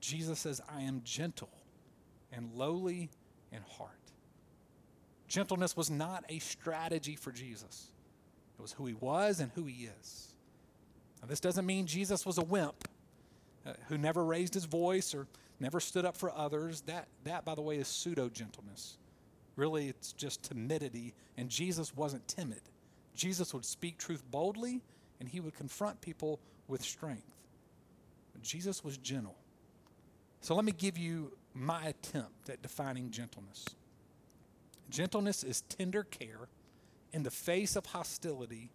Jesus 0.01 0.39
says, 0.39 0.61
I 0.69 0.81
am 0.81 1.01
gentle 1.03 1.49
and 2.31 2.51
lowly 2.53 3.09
in 3.51 3.61
heart. 3.77 3.91
Gentleness 5.27 5.75
was 5.75 5.89
not 5.89 6.23
a 6.29 6.39
strategy 6.39 7.15
for 7.15 7.31
Jesus, 7.31 7.91
it 8.57 8.61
was 8.61 8.73
who 8.73 8.85
he 8.85 8.93
was 8.93 9.39
and 9.39 9.51
who 9.55 9.65
he 9.65 9.89
is. 9.99 10.33
Now, 11.21 11.27
this 11.27 11.39
doesn't 11.39 11.65
mean 11.65 11.87
Jesus 11.87 12.25
was 12.25 12.37
a 12.37 12.43
wimp 12.43 12.87
uh, 13.65 13.73
who 13.87 13.97
never 13.97 14.23
raised 14.23 14.53
his 14.53 14.65
voice 14.65 15.15
or 15.15 15.27
never 15.59 15.79
stood 15.79 16.05
up 16.05 16.15
for 16.15 16.31
others. 16.31 16.81
That, 16.81 17.07
that 17.23 17.45
by 17.45 17.55
the 17.55 17.61
way, 17.61 17.77
is 17.77 17.87
pseudo 17.87 18.29
gentleness. 18.29 18.97
Really, 19.55 19.87
it's 19.87 20.11
just 20.11 20.43
timidity, 20.43 21.13
and 21.37 21.49
Jesus 21.49 21.95
wasn't 21.95 22.27
timid. 22.27 22.61
Jesus 23.15 23.53
would 23.53 23.65
speak 23.65 23.97
truth 23.97 24.23
boldly, 24.29 24.81
and 25.19 25.29
he 25.29 25.39
would 25.39 25.55
confront 25.55 26.01
people 26.01 26.39
with 26.67 26.81
strength. 26.83 27.35
Jesus 28.45 28.83
was 28.83 28.97
gentle. 28.97 29.35
So 30.41 30.53
let 30.53 30.63
me 30.63 30.71
give 30.71 30.97
you 30.97 31.31
my 31.55 31.87
attempt 31.87 32.49
at 32.49 32.61
defining 32.61 33.09
gentleness. 33.09 33.65
Gentleness 34.89 35.43
is 35.43 35.61
tender 35.61 36.03
care 36.03 36.47
in 37.11 37.23
the 37.23 37.31
face 37.31 37.75
of 37.75 37.87
hostility, 37.87 38.69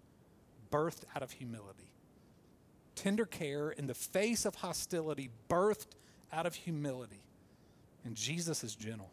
birthed 0.72 1.04
out 1.14 1.22
of 1.22 1.30
humility. 1.30 1.92
Tender 2.96 3.24
care 3.24 3.70
in 3.70 3.86
the 3.86 3.94
face 3.94 4.44
of 4.44 4.56
hostility, 4.56 5.30
birthed 5.48 5.94
out 6.32 6.46
of 6.46 6.54
humility. 6.54 7.22
And 8.04 8.16
Jesus 8.16 8.64
is 8.64 8.74
gentle. 8.74 9.12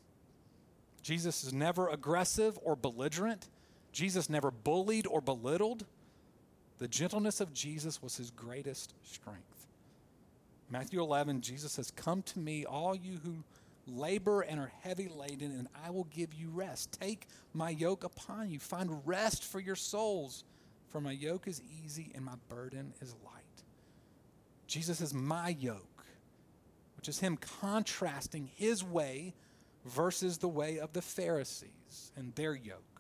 Jesus 1.04 1.44
is 1.44 1.54
never 1.54 1.88
aggressive 1.88 2.58
or 2.64 2.76
belligerent. 2.76 3.48
Jesus 3.92 4.30
never 4.30 4.50
bullied 4.50 5.06
or 5.06 5.22
belittled. 5.22 5.86
The 6.80 6.88
gentleness 6.88 7.42
of 7.42 7.54
Jesus 7.54 8.02
was 8.02 8.18
his 8.18 8.32
greatest 8.32 8.94
strength. 9.04 9.68
Matthew 10.70 11.02
11, 11.02 11.42
Jesus 11.42 11.72
says, 11.72 11.92
Come 11.92 12.22
to 12.24 12.40
me, 12.40 12.66
all 12.66 12.96
you 12.96 13.20
who 13.24 13.44
labor 13.88 14.42
and 14.42 14.60
are 14.60 14.72
heavy 14.82 15.08
laden, 15.08 15.52
and 15.52 15.68
I 15.86 15.90
will 15.90 16.06
give 16.06 16.34
you 16.34 16.50
rest. 16.50 16.98
Take 17.00 17.28
my 17.54 17.70
yoke 17.70 18.04
upon 18.04 18.50
you. 18.50 18.60
Find 18.60 19.02
rest 19.06 19.44
for 19.44 19.60
your 19.60 19.76
souls, 19.76 20.44
for 20.90 21.02
my 21.02 21.12
yoke 21.12 21.48
is 21.48 21.62
easy 21.84 22.12
and 22.14 22.24
my 22.24 22.36
burden 22.50 22.94
is 23.02 23.16
light. 23.26 23.44
Jesus 24.68 25.00
is 25.00 25.14
my 25.14 25.50
yoke, 25.50 26.06
which 26.98 27.08
is 27.08 27.20
him 27.20 27.38
contrasting 27.38 28.50
his 28.56 28.84
way 28.84 29.34
versus 29.86 30.38
the 30.38 30.50
way 30.50 30.80
of 30.80 30.92
the 30.94 31.02
Pharisees 31.02 32.12
and 32.18 32.36
their 32.36 32.54
yoke. 32.54 32.97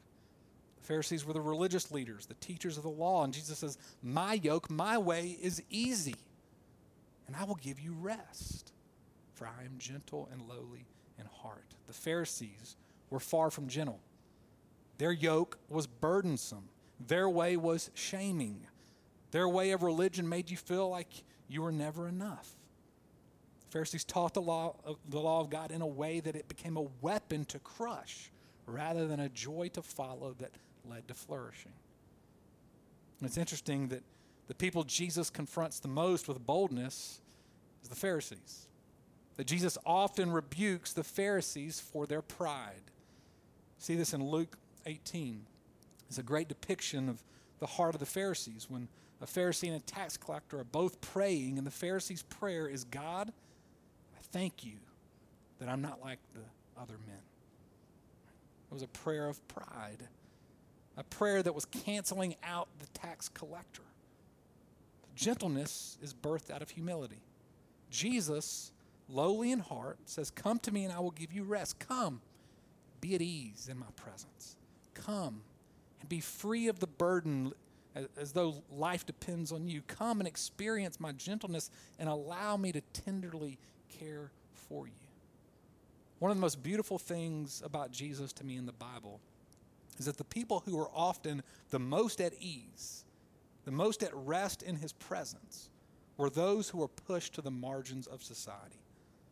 Pharisees 0.87 1.25
were 1.25 1.33
the 1.33 1.41
religious 1.41 1.91
leaders, 1.91 2.27
the 2.27 2.33
teachers 2.35 2.77
of 2.77 2.83
the 2.83 2.89
law. 2.89 3.25
And 3.25 3.33
Jesus 3.33 3.59
says, 3.59 3.77
My 4.01 4.35
yoke, 4.35 4.69
my 4.69 4.97
way 4.97 5.37
is 5.41 5.61
easy. 5.69 6.15
and 7.27 7.35
I 7.35 7.43
will 7.43 7.55
give 7.55 7.77
you 7.77 7.93
rest, 7.99 8.71
for 9.33 9.47
I 9.47 9.65
am 9.65 9.75
gentle 9.77 10.29
and 10.31 10.41
lowly 10.47 10.85
in 11.19 11.25
heart. 11.25 11.65
The 11.87 11.93
Pharisees 11.93 12.77
were 13.09 13.19
far 13.19 13.51
from 13.51 13.67
gentle. 13.67 13.99
Their 14.97 15.11
yoke 15.11 15.57
was 15.67 15.87
burdensome, 15.87 16.69
their 17.05 17.29
way 17.29 17.57
was 17.57 17.91
shaming. 17.93 18.65
Their 19.31 19.49
way 19.49 19.71
of 19.71 19.83
religion 19.83 20.29
made 20.29 20.49
you 20.49 20.55
feel 20.55 20.89
like 20.89 21.09
you 21.49 21.63
were 21.63 21.71
never 21.73 22.07
enough. 22.07 22.55
The 23.59 23.71
Pharisees 23.73 24.05
taught 24.05 24.33
the 24.33 24.41
law, 24.41 24.77
the 25.09 25.19
law 25.19 25.41
of 25.41 25.49
God 25.49 25.71
in 25.71 25.81
a 25.81 25.87
way 25.87 26.21
that 26.21 26.37
it 26.37 26.47
became 26.47 26.77
a 26.77 26.87
weapon 27.01 27.43
to 27.45 27.59
crush 27.59 28.31
rather 28.65 29.05
than 29.05 29.19
a 29.19 29.27
joy 29.27 29.69
to 29.73 29.81
follow 29.81 30.33
that 30.39 30.51
led 30.89 31.07
to 31.07 31.13
flourishing. 31.13 31.73
It's 33.21 33.37
interesting 33.37 33.87
that 33.89 34.03
the 34.47 34.55
people 34.55 34.83
Jesus 34.83 35.29
confronts 35.29 35.79
the 35.79 35.87
most 35.87 36.27
with 36.27 36.45
boldness 36.45 37.19
is 37.81 37.89
the 37.89 37.95
Pharisees. 37.95 38.67
That 39.35 39.47
Jesus 39.47 39.77
often 39.85 40.31
rebukes 40.31 40.93
the 40.93 41.03
Pharisees 41.03 41.79
for 41.79 42.05
their 42.05 42.21
pride. 42.21 42.91
See 43.77 43.95
this 43.95 44.13
in 44.13 44.23
Luke 44.23 44.57
18. 44.85 45.45
It's 46.07 46.17
a 46.17 46.23
great 46.23 46.47
depiction 46.47 47.09
of 47.09 47.23
the 47.59 47.67
heart 47.67 47.93
of 47.93 47.99
the 47.99 48.05
Pharisees 48.05 48.67
when 48.69 48.87
a 49.21 49.25
Pharisee 49.25 49.67
and 49.67 49.77
a 49.77 49.79
tax 49.79 50.15
collector 50.15 50.59
are 50.59 50.63
both 50.63 51.01
praying, 51.01 51.57
and 51.57 51.65
the 51.65 51.71
Pharisee's 51.71 52.23
prayer 52.23 52.67
is 52.67 52.83
God, 52.83 53.29
I 53.29 54.21
thank 54.31 54.63
you 54.63 54.77
that 55.59 55.67
I'm 55.67 55.81
not 55.81 56.01
like 56.03 56.19
the 56.33 56.81
other 56.81 56.97
men. 57.05 57.17
It 58.69 58.73
was 58.73 58.83
a 58.83 58.87
prayer 58.87 59.27
of 59.27 59.45
pride, 59.47 60.07
a 60.97 61.03
prayer 61.03 61.43
that 61.43 61.53
was 61.53 61.65
canceling 61.65 62.35
out 62.43 62.67
the 62.79 62.87
tax 62.87 63.29
collector. 63.29 63.83
Gentleness 65.15 65.97
is 66.01 66.13
birthed 66.13 66.51
out 66.51 66.61
of 66.61 66.69
humility. 66.71 67.21
Jesus, 67.89 68.71
lowly 69.07 69.51
in 69.51 69.59
heart, 69.59 69.97
says, 70.05 70.31
Come 70.31 70.59
to 70.59 70.71
me 70.71 70.83
and 70.83 70.93
I 70.93 70.99
will 70.99 71.11
give 71.11 71.31
you 71.31 71.43
rest. 71.43 71.79
Come, 71.79 72.21
be 72.99 73.15
at 73.15 73.21
ease 73.21 73.67
in 73.71 73.77
my 73.77 73.87
presence. 73.95 74.55
Come 74.93 75.41
and 75.99 76.09
be 76.09 76.19
free 76.19 76.67
of 76.67 76.79
the 76.79 76.87
burden 76.87 77.53
as, 78.17 78.31
though 78.33 78.63
life 78.71 79.05
depends 79.05 79.51
on 79.51 79.67
you. 79.67 79.81
Come 79.87 80.19
and 80.19 80.27
experience 80.27 80.99
my 80.99 81.11
gentleness 81.13 81.71
and 81.99 82.09
allow 82.09 82.57
me 82.57 82.71
to 82.71 82.81
tenderly 82.93 83.57
care 83.99 84.31
for 84.53 84.87
you. 84.87 84.93
One 86.19 86.31
of 86.31 86.37
the 86.37 86.41
most 86.41 86.61
beautiful 86.63 86.97
things 86.97 87.61
about 87.63 87.91
Jesus 87.91 88.33
to 88.33 88.43
me 88.43 88.57
in 88.57 88.65
the 88.65 88.71
Bible 88.73 89.19
is 89.99 90.05
that 90.05 90.17
the 90.17 90.23
people 90.23 90.63
who 90.65 90.79
are 90.79 90.89
often 90.93 91.43
the 91.69 91.79
most 91.79 92.21
at 92.21 92.33
ease, 92.39 93.05
the 93.65 93.71
most 93.71 94.03
at 94.03 94.13
rest 94.13 94.63
in 94.63 94.75
his 94.75 94.93
presence, 94.93 95.69
were 96.17 96.29
those 96.29 96.69
who 96.69 96.79
were 96.79 96.87
pushed 96.87 97.33
to 97.33 97.41
the 97.41 97.51
margins 97.51 98.07
of 98.07 98.23
society, 98.23 98.81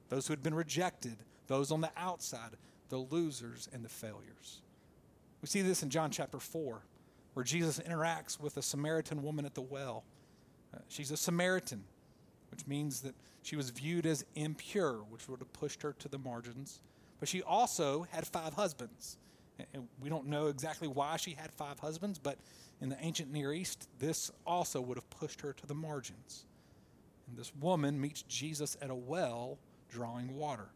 those 0.10 0.28
who 0.28 0.34
had 0.34 0.44
been 0.44 0.54
rejected, 0.54 1.18
those 1.48 1.72
on 1.72 1.82
the 1.82 1.92
outside, 1.98 2.52
the 2.90 2.98
losers 2.98 3.68
and 3.74 3.84
the 3.84 3.90
failures. 3.90 4.62
We 5.42 5.48
see 5.48 5.62
this 5.62 5.84
in 5.84 5.90
John 5.90 6.12
chapter 6.12 6.40
4, 6.40 6.82
where 7.34 7.44
Jesus 7.44 7.80
interacts 7.80 8.40
with 8.40 8.58
a 8.58 8.62
Samaritan 8.62 9.22
woman 9.22 9.46
at 9.46 9.54
the 9.54 9.62
well. 9.62 10.04
Uh, 10.74 10.80
she's 10.88 11.12
a 11.12 11.18
Samaritan, 11.18 11.84
which 12.52 12.66
means 12.68 13.02
that 13.02 13.16
she 13.44 13.56
was 13.56 13.70
viewed 13.70 14.06
as 14.06 14.26
impure, 14.36 15.04
which 15.10 15.28
would 15.28 15.40
have 15.40 15.54
pushed 15.54 15.82
her 15.84 15.94
to 16.00 16.08
the 16.08 16.18
margins. 16.18 16.80
But 17.20 17.30
she 17.30 17.44
also 17.44 18.08
had 18.12 18.26
five 18.26 18.54
husbands. 18.54 19.18
We 20.02 20.10
don't 20.10 20.28
know 20.28 20.48
exactly 20.48 20.88
why 20.88 21.18
she 21.18 21.32
had 21.32 21.52
five 21.52 21.80
husbands, 21.80 22.20
but 22.20 22.38
in 22.82 22.90
the 22.90 22.98
ancient 23.00 23.32
Near 23.32 23.54
East, 23.54 23.88
this 24.00 24.32
also 24.46 24.82
would 24.82 24.98
have 24.98 25.10
pushed 25.10 25.42
her 25.42 25.54
to 25.54 25.66
the 25.66 25.74
margins. 25.74 26.46
And 27.28 27.38
this 27.38 27.54
woman 27.56 28.00
meets 28.00 28.24
Jesus 28.24 28.78
at 28.82 28.90
a 28.90 28.96
well 28.96 29.58
drawing 29.90 30.36
water. 30.36 30.70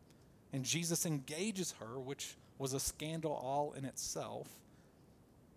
And 0.54 0.64
Jesus 0.64 1.06
engages 1.06 1.74
her, 1.80 2.00
which 2.00 2.36
was 2.58 2.74
a 2.74 2.80
scandal 2.80 3.32
all 3.32 3.74
in 3.74 3.86
itself. 3.86 4.48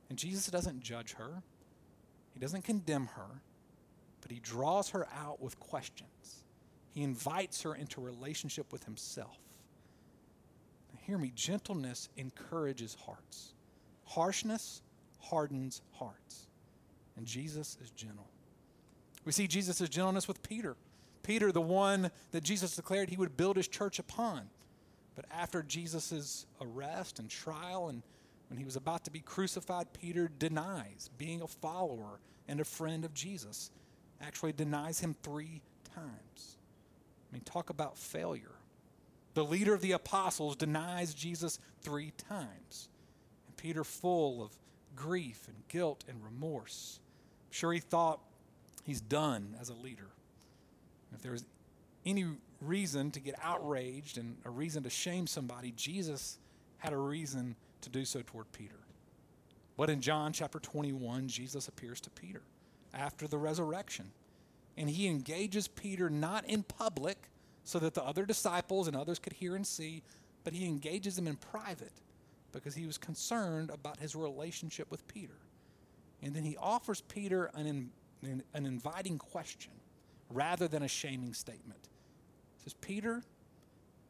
And 0.09 0.19
Jesus 0.19 0.47
doesn't 0.49 0.81
judge 0.81 1.15
her, 1.15 1.43
he 2.35 2.41
doesn't 2.41 2.65
condemn 2.65 3.07
her, 3.15 3.43
but 4.21 4.31
he 4.31 4.41
draws 4.41 4.91
her 4.91 5.07
out 5.15 5.41
with 5.41 5.59
questions. 5.61 6.45
He 6.95 7.03
invites 7.03 7.63
her 7.63 7.75
into 7.75 8.01
relationship 8.01 8.73
with 8.73 8.85
himself. 8.85 9.39
Hear 11.03 11.19
me 11.19 11.33
gentleness 11.35 12.09
encourages 12.17 12.97
hearts, 13.07 13.55
harshness 14.05 14.83
hardens 15.19 15.83
hearts. 15.93 16.47
And 17.17 17.27
Jesus 17.27 17.77
is 17.83 17.91
gentle. 17.91 18.29
We 19.25 19.33
see 19.33 19.47
Jesus' 19.47 19.89
gentleness 19.89 20.27
with 20.27 20.43
Peter. 20.43 20.77
Peter, 21.23 21.53
the 21.53 21.61
one 21.61 22.11
that 22.33 22.43
Jesus 22.43 22.75
declared 22.75 23.09
he 23.09 23.17
would 23.17 23.37
build 23.37 23.57
his 23.57 23.69
church 23.69 23.99
upon. 23.99 24.49
But 25.15 25.27
after 25.31 25.63
Jesus' 25.63 26.47
arrest 26.61 27.19
and 27.19 27.29
trial, 27.29 27.89
and 27.89 28.03
when 28.49 28.59
he 28.59 28.65
was 28.65 28.77
about 28.77 29.05
to 29.05 29.11
be 29.11 29.21
crucified, 29.21 29.93
Peter 29.93 30.31
denies 30.39 31.11
being 31.19 31.43
a 31.43 31.47
follower 31.47 32.21
and 32.49 32.61
a 32.61 32.65
friend 32.65 33.05
of 33.05 33.15
Jesus. 33.15 33.71
Actually, 34.21 34.53
denies 34.53 35.01
him 35.01 35.15
three 35.23 35.63
times. 35.95 36.57
I 37.31 37.35
mean, 37.35 37.43
talk 37.45 37.71
about 37.71 37.99
failure. 37.99 38.52
The 39.35 39.45
leader 39.45 39.75
of 39.75 39.81
the 39.81 39.93
apostles 39.93 40.57
denies 40.57 41.15
Jesus 41.15 41.59
three 41.81 42.13
times. 42.29 42.89
And 43.47 43.57
Peter, 43.57 43.85
full 43.85 44.43
of 44.43 44.53
grief 44.95 45.49
and 45.49 45.57
guilt 45.69 46.05
and 46.09 46.23
remorse, 46.23 47.01
I'm 47.49 47.53
sure 47.53 47.73
he 47.73 47.81
thought 47.81 48.21
he's 48.85 49.01
done 49.01 49.57
as 49.61 49.69
a 49.69 49.75
leader. 49.75 50.09
If 51.15 51.23
there 51.23 51.33
was 51.33 51.45
any 52.05 52.27
reason 52.61 53.11
to 53.13 53.21
get 53.21 53.35
outraged 53.43 54.19
and 54.19 54.37
a 54.45 54.51
reason 54.51 54.83
to 54.83 54.91
shame 54.91 55.27
somebody, 55.27 55.73
Jesus 55.77 56.39
had 56.79 56.93
a 56.93 56.99
reason 56.99 57.57
to 57.83 57.91
do 57.91 58.05
so 58.05 58.23
toward 58.23 58.51
Peter. 58.53 58.77
But 59.77 59.91
in 59.91 60.01
John 60.01 60.33
chapter 60.33 60.59
21, 60.59 61.29
Jesus 61.29 61.69
appears 61.69 62.01
to 62.03 62.11
Peter 62.11 62.43
after 62.93 63.27
the 63.27 63.39
resurrection. 63.39 64.11
And 64.77 64.89
he 64.89 65.07
engages 65.07 65.69
Peter 65.69 66.09
not 66.09 66.45
in 66.47 66.63
public 66.63 67.29
so 67.65 67.79
that 67.79 67.95
the 67.95 68.03
other 68.03 68.25
disciples 68.25 68.89
and 68.89 68.97
others 68.97 69.19
could 69.19 69.33
hear 69.33 69.55
and 69.55 69.67
see, 69.67 70.03
but 70.45 70.53
he 70.53 70.67
engages 70.67 71.17
them 71.17 71.27
in 71.27 71.37
private 71.37 71.93
because 72.53 72.75
he 72.75 72.87
was 72.87 72.99
concerned 72.99 73.71
about 73.71 73.99
his 73.99 74.15
relationship 74.15 74.91
with 74.91 75.07
Peter. 75.09 75.39
And 76.23 76.35
then 76.35 76.45
he 76.45 76.57
offers 76.57 77.01
Peter 77.01 77.51
an, 77.55 77.91
an, 78.23 78.43
an 78.55 78.67
inviting 78.67 79.19
question 79.19 79.73
rather 80.31 80.69
than 80.69 80.83
a 80.83 80.89
shaming 80.89 81.35
statement. 81.35 81.89
He 82.59 82.65
says, 82.65 82.75
Peter, 82.75 83.23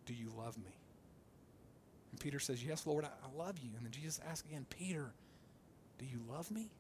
do 0.07 0.15
you 0.15 0.31
love 0.37 0.59
me? 0.59 0.77
And 2.11 2.21
Peter 2.21 2.39
says, 2.39 2.65
Yes, 2.65 2.87
Lord, 2.87 3.05
I, 3.05 3.09
I 3.09 3.37
love 3.37 3.59
you. 3.59 3.71
And 3.77 3.85
then 3.85 3.93
Jesus 3.93 4.21
asks 4.29 4.47
again, 4.47 4.67
Peter, 4.69 5.13
do 5.99 6.05
you 6.05 6.21
love 6.29 6.51
me? 6.51 6.71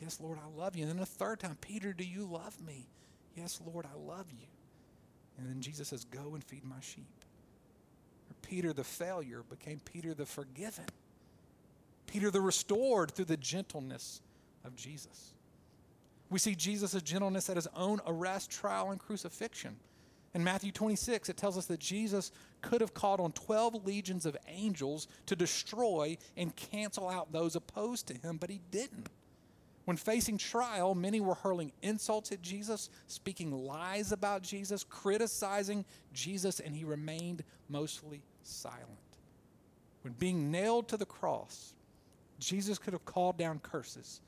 Yes, 0.00 0.20
Lord, 0.20 0.38
I 0.38 0.60
love 0.60 0.76
you. 0.76 0.82
And 0.82 0.92
then 0.92 1.00
a 1.00 1.06
third 1.06 1.40
time, 1.40 1.56
Peter, 1.60 1.92
do 1.92 2.04
you 2.04 2.26
love 2.26 2.60
me? 2.60 2.86
Yes, 3.34 3.60
Lord, 3.64 3.86
I 3.86 3.96
love 3.98 4.26
you. 4.30 4.46
And 5.38 5.48
then 5.48 5.60
Jesus 5.60 5.88
says, 5.88 6.04
Go 6.04 6.34
and 6.34 6.42
feed 6.42 6.64
my 6.64 6.80
sheep. 6.80 7.24
Or 8.30 8.34
Peter 8.42 8.72
the 8.72 8.84
failure 8.84 9.42
became 9.48 9.80
Peter 9.80 10.14
the 10.14 10.26
forgiven. 10.26 10.86
Peter 12.06 12.30
the 12.30 12.40
restored 12.40 13.10
through 13.10 13.26
the 13.26 13.36
gentleness 13.36 14.20
of 14.64 14.76
Jesus. 14.76 15.34
We 16.30 16.38
see 16.38 16.54
Jesus' 16.54 17.00
gentleness 17.02 17.48
at 17.50 17.56
his 17.56 17.68
own 17.76 18.00
arrest, 18.06 18.50
trial, 18.50 18.90
and 18.90 19.00
crucifixion. 19.00 19.76
In 20.34 20.44
Matthew 20.44 20.72
26, 20.72 21.28
it 21.28 21.36
tells 21.36 21.56
us 21.56 21.66
that 21.66 21.80
Jesus 21.80 22.30
could 22.60 22.80
have 22.80 22.94
called 22.94 23.20
on 23.20 23.32
12 23.32 23.86
legions 23.86 24.26
of 24.26 24.36
angels 24.48 25.08
to 25.26 25.36
destroy 25.36 26.18
and 26.36 26.54
cancel 26.56 27.08
out 27.08 27.32
those 27.32 27.56
opposed 27.56 28.08
to 28.08 28.14
him, 28.14 28.36
but 28.36 28.50
he 28.50 28.60
didn't. 28.70 29.08
When 29.86 29.96
facing 29.96 30.36
trial, 30.36 30.96
many 30.96 31.20
were 31.20 31.36
hurling 31.36 31.70
insults 31.80 32.32
at 32.32 32.42
Jesus, 32.42 32.90
speaking 33.06 33.52
lies 33.52 34.10
about 34.10 34.42
Jesus, 34.42 34.82
criticizing 34.82 35.84
Jesus, 36.12 36.58
and 36.58 36.74
he 36.74 36.82
remained 36.82 37.44
mostly 37.68 38.22
silent. 38.42 38.88
When 40.02 40.12
being 40.14 40.50
nailed 40.50 40.88
to 40.88 40.96
the 40.96 41.06
cross, 41.06 41.74
Jesus 42.40 42.78
could 42.78 42.94
have 42.94 43.04
called 43.04 43.38
down 43.38 43.60
curses, 43.60 44.20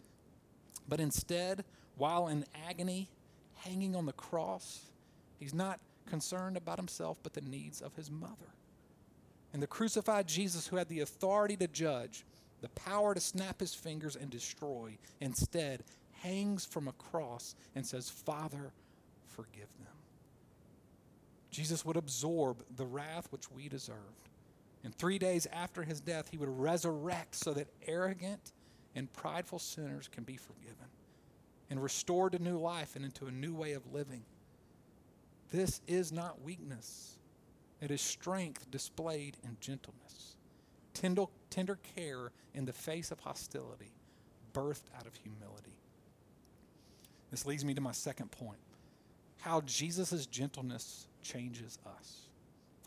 but 0.88 1.00
instead, 1.00 1.64
while 1.96 2.28
in 2.28 2.44
agony, 2.68 3.10
hanging 3.56 3.96
on 3.96 4.06
the 4.06 4.12
cross, 4.12 4.82
he's 5.40 5.52
not 5.52 5.80
concerned 6.06 6.56
about 6.56 6.78
himself 6.78 7.18
but 7.24 7.34
the 7.34 7.40
needs 7.40 7.80
of 7.80 7.96
his 7.96 8.12
mother. 8.12 8.54
And 9.52 9.60
the 9.60 9.66
crucified 9.66 10.28
Jesus, 10.28 10.68
who 10.68 10.76
had 10.76 10.88
the 10.88 11.00
authority 11.00 11.56
to 11.56 11.66
judge, 11.66 12.24
the 12.60 12.68
power 12.70 13.14
to 13.14 13.20
snap 13.20 13.60
his 13.60 13.74
fingers 13.74 14.16
and 14.16 14.30
destroy, 14.30 14.98
instead 15.20 15.84
hangs 16.22 16.64
from 16.64 16.88
a 16.88 16.92
cross 16.92 17.54
and 17.74 17.86
says, 17.86 18.10
Father, 18.10 18.72
forgive 19.26 19.68
them. 19.78 19.94
Jesus 21.50 21.84
would 21.84 21.96
absorb 21.96 22.62
the 22.76 22.86
wrath 22.86 23.28
which 23.30 23.50
we 23.50 23.68
deserved. 23.68 24.28
And 24.84 24.94
three 24.94 25.18
days 25.18 25.46
after 25.52 25.82
his 25.82 26.00
death, 26.00 26.28
he 26.30 26.38
would 26.38 26.48
resurrect 26.48 27.34
so 27.34 27.52
that 27.54 27.68
arrogant 27.86 28.52
and 28.94 29.12
prideful 29.12 29.58
sinners 29.58 30.08
can 30.08 30.24
be 30.24 30.36
forgiven 30.36 30.86
and 31.70 31.82
restored 31.82 32.32
to 32.32 32.38
new 32.38 32.58
life 32.58 32.96
and 32.96 33.04
into 33.04 33.26
a 33.26 33.30
new 33.30 33.54
way 33.54 33.72
of 33.72 33.92
living. 33.92 34.22
This 35.50 35.80
is 35.86 36.12
not 36.12 36.42
weakness, 36.42 37.16
it 37.80 37.90
is 37.90 38.00
strength 38.00 38.70
displayed 38.70 39.36
in 39.44 39.56
gentleness, 39.60 40.36
tender, 41.00 41.25
tender 41.50 41.78
care 41.97 42.33
in 42.55 42.64
the 42.64 42.73
face 42.73 43.11
of 43.11 43.21
hostility, 43.21 43.93
birthed 44.52 44.90
out 44.97 45.07
of 45.07 45.14
humility. 45.14 45.76
This 47.31 47.47
leads 47.47 47.64
me 47.64 47.75
to 47.75 47.81
my 47.81 47.93
second 47.93 48.31
point 48.31 48.59
how 49.38 49.61
Jesus' 49.61 50.26
gentleness 50.26 51.07
changes 51.23 51.78
us. 51.87 52.28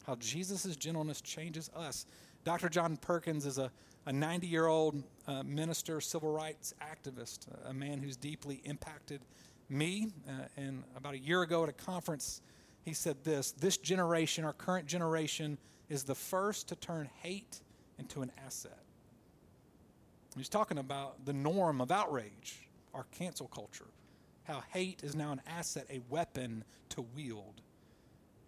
How 0.05 0.15
Jesus' 0.15 0.75
gentleness 0.75 1.21
changes 1.21 1.69
us. 1.75 2.05
Dr. 2.43 2.67
John 2.67 2.97
Perkins 2.97 3.45
is 3.45 3.57
a, 3.57 3.71
a 4.05 4.11
90 4.11 4.47
year 4.47 4.67
old 4.67 5.01
uh, 5.27 5.43
minister, 5.43 6.01
civil 6.01 6.31
rights 6.31 6.73
activist, 6.81 7.47
a 7.65 7.73
man 7.73 7.99
who's 7.99 8.17
deeply 8.17 8.61
impacted 8.65 9.21
me. 9.69 10.11
Uh, 10.27 10.43
and 10.57 10.83
about 10.97 11.13
a 11.13 11.19
year 11.19 11.43
ago 11.43 11.63
at 11.63 11.69
a 11.69 11.73
conference, 11.73 12.41
he 12.83 12.93
said 12.93 13.23
this 13.23 13.53
This 13.53 13.77
generation, 13.77 14.43
our 14.43 14.53
current 14.53 14.87
generation, 14.87 15.57
is 15.87 16.03
the 16.03 16.15
first 16.15 16.67
to 16.69 16.75
turn 16.75 17.09
hate 17.21 17.61
into 18.01 18.21
an 18.21 18.31
asset. 18.45 18.79
He's 20.35 20.49
talking 20.49 20.77
about 20.77 21.25
the 21.25 21.33
norm 21.33 21.81
of 21.81 21.91
outrage, 21.91 22.67
our 22.93 23.05
cancel 23.11 23.47
culture, 23.47 23.87
how 24.43 24.63
hate 24.73 25.01
is 25.03 25.15
now 25.15 25.31
an 25.31 25.41
asset, 25.47 25.85
a 25.89 26.01
weapon 26.09 26.63
to 26.89 27.01
wield. 27.15 27.61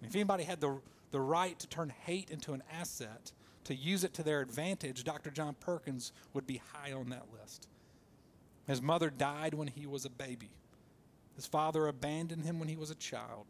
And 0.02 0.10
if 0.10 0.16
anybody 0.16 0.44
had 0.44 0.60
the, 0.60 0.80
the 1.12 1.22
right 1.22 1.58
to 1.60 1.68
turn 1.68 1.94
hate 2.06 2.30
into 2.30 2.54
an 2.54 2.64
asset, 2.72 3.32
to 3.66 3.76
use 3.76 4.04
it 4.04 4.14
to 4.16 4.24
their 4.24 4.42
advantage, 4.42 5.04
Dr. 5.04 5.30
John 5.30 5.56
Perkins 5.60 6.12
would 6.34 6.46
be 6.46 6.62
high 6.74 6.92
on 6.92 7.10
that 7.10 7.28
list. 7.32 7.68
His 8.68 8.82
mother 8.82 9.10
died 9.10 9.54
when 9.54 9.68
he 9.68 9.86
was 9.86 10.06
a 10.06 10.10
baby. 10.10 10.50
His 11.36 11.46
father 11.46 11.88
abandoned 11.88 12.46
him 12.46 12.60
when 12.60 12.70
he 12.70 12.76
was 12.76 12.92
a 12.92 12.96
child. 12.96 13.48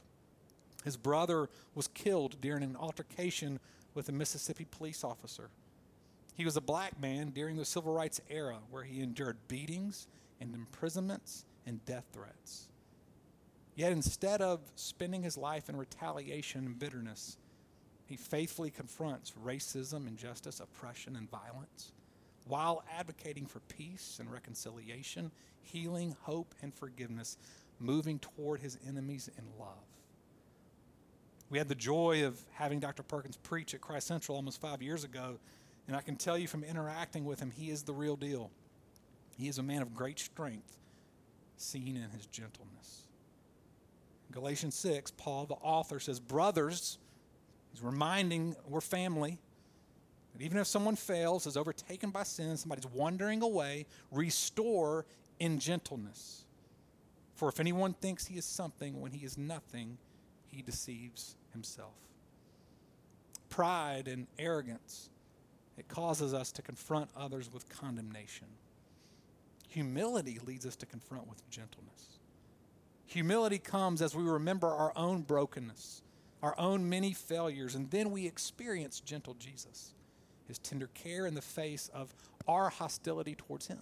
His 0.83 0.97
brother 0.97 1.49
was 1.75 1.87
killed 1.87 2.41
during 2.41 2.63
an 2.63 2.75
altercation 2.75 3.59
with 3.93 4.09
a 4.09 4.11
Mississippi 4.11 4.65
police 4.69 5.03
officer. 5.03 5.49
He 6.35 6.45
was 6.45 6.57
a 6.57 6.61
black 6.61 6.99
man 6.99 7.29
during 7.29 7.57
the 7.57 7.65
civil 7.65 7.93
rights 7.93 8.19
era 8.29 8.57
where 8.71 8.83
he 8.83 9.01
endured 9.01 9.37
beatings 9.47 10.07
and 10.41 10.53
imprisonments 10.55 11.45
and 11.65 11.83
death 11.85 12.05
threats. 12.11 12.67
Yet 13.75 13.91
instead 13.91 14.41
of 14.41 14.59
spending 14.75 15.23
his 15.23 15.37
life 15.37 15.69
in 15.69 15.77
retaliation 15.77 16.65
and 16.65 16.77
bitterness, 16.79 17.37
he 18.05 18.15
faithfully 18.17 18.69
confronts 18.69 19.33
racism, 19.43 20.07
injustice, 20.07 20.59
oppression, 20.59 21.15
and 21.15 21.29
violence 21.29 21.91
while 22.45 22.83
advocating 22.97 23.45
for 23.45 23.59
peace 23.61 24.17
and 24.19 24.31
reconciliation, 24.31 25.31
healing, 25.61 26.15
hope, 26.21 26.53
and 26.61 26.73
forgiveness, 26.73 27.37
moving 27.79 28.19
toward 28.19 28.59
his 28.59 28.77
enemies 28.87 29.29
in 29.37 29.45
love. 29.59 29.77
We 31.49 31.57
had 31.57 31.69
the 31.69 31.75
joy 31.75 32.25
of 32.25 32.41
having 32.53 32.79
Dr. 32.79 33.03
Perkins 33.03 33.37
preach 33.37 33.73
at 33.73 33.81
Christ 33.81 34.07
Central 34.07 34.35
almost 34.35 34.59
five 34.59 34.81
years 34.81 35.03
ago, 35.03 35.39
and 35.87 35.95
I 35.95 36.01
can 36.01 36.15
tell 36.15 36.37
you 36.37 36.47
from 36.47 36.63
interacting 36.63 37.25
with 37.25 37.39
him, 37.39 37.51
he 37.51 37.69
is 37.69 37.83
the 37.83 37.93
real 37.93 38.15
deal. 38.15 38.51
He 39.37 39.47
is 39.47 39.57
a 39.57 39.63
man 39.63 39.81
of 39.81 39.93
great 39.93 40.19
strength, 40.19 40.77
seen 41.57 41.97
in 41.97 42.09
his 42.11 42.25
gentleness. 42.27 43.07
Galatians 44.31 44.75
6, 44.75 45.11
Paul, 45.11 45.45
the 45.45 45.55
author, 45.55 45.99
says, 45.99 46.19
Brothers, 46.19 46.97
he's 47.71 47.83
reminding 47.83 48.55
we're 48.67 48.81
family, 48.81 49.39
that 50.33 50.41
even 50.41 50.57
if 50.57 50.67
someone 50.67 50.95
fails, 50.95 51.45
is 51.45 51.57
overtaken 51.57 52.09
by 52.09 52.23
sin, 52.23 52.57
somebody's 52.57 52.87
wandering 52.87 53.41
away, 53.41 53.85
restore 54.11 55.05
in 55.39 55.59
gentleness. 55.59 56.45
For 57.35 57.49
if 57.49 57.59
anyone 57.59 57.93
thinks 57.93 58.25
he 58.25 58.37
is 58.37 58.45
something 58.45 59.01
when 59.01 59.11
he 59.11 59.25
is 59.25 59.37
nothing, 59.37 59.97
he 60.47 60.61
deceives 60.61 61.35
himself. 61.51 61.93
Pride 63.49 64.07
and 64.07 64.27
arrogance, 64.39 65.09
it 65.77 65.87
causes 65.87 66.33
us 66.33 66.51
to 66.53 66.61
confront 66.61 67.09
others 67.15 67.51
with 67.51 67.67
condemnation. 67.69 68.47
Humility 69.69 70.39
leads 70.45 70.65
us 70.65 70.75
to 70.77 70.85
confront 70.85 71.27
with 71.27 71.49
gentleness. 71.49 72.19
Humility 73.07 73.57
comes 73.57 74.01
as 74.01 74.15
we 74.15 74.23
remember 74.23 74.67
our 74.67 74.93
own 74.95 75.21
brokenness, 75.21 76.01
our 76.41 76.55
own 76.59 76.87
many 76.89 77.11
failures, 77.13 77.75
and 77.75 77.89
then 77.89 78.11
we 78.11 78.27
experience 78.27 78.99
gentle 78.99 79.33
Jesus, 79.35 79.93
his 80.47 80.59
tender 80.59 80.89
care 80.93 81.25
in 81.25 81.33
the 81.33 81.41
face 81.41 81.89
of 81.93 82.13
our 82.47 82.69
hostility 82.69 83.35
towards 83.35 83.67
him. 83.67 83.79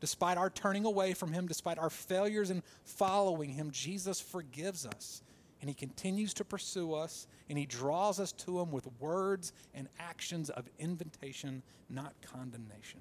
Despite 0.00 0.38
our 0.38 0.50
turning 0.50 0.84
away 0.84 1.12
from 1.12 1.32
him, 1.32 1.46
despite 1.46 1.78
our 1.78 1.90
failures 1.90 2.50
in 2.50 2.62
following 2.84 3.50
him, 3.50 3.70
Jesus 3.72 4.20
forgives 4.20 4.86
us 4.86 5.22
and 5.60 5.68
he 5.68 5.74
continues 5.74 6.32
to 6.34 6.44
pursue 6.44 6.94
us 6.94 7.26
and 7.48 7.58
he 7.58 7.66
draws 7.66 8.20
us 8.20 8.32
to 8.32 8.60
him 8.60 8.70
with 8.70 8.86
words 9.00 9.52
and 9.74 9.88
actions 9.98 10.50
of 10.50 10.68
invitation, 10.78 11.62
not 11.90 12.14
condemnation. 12.22 13.00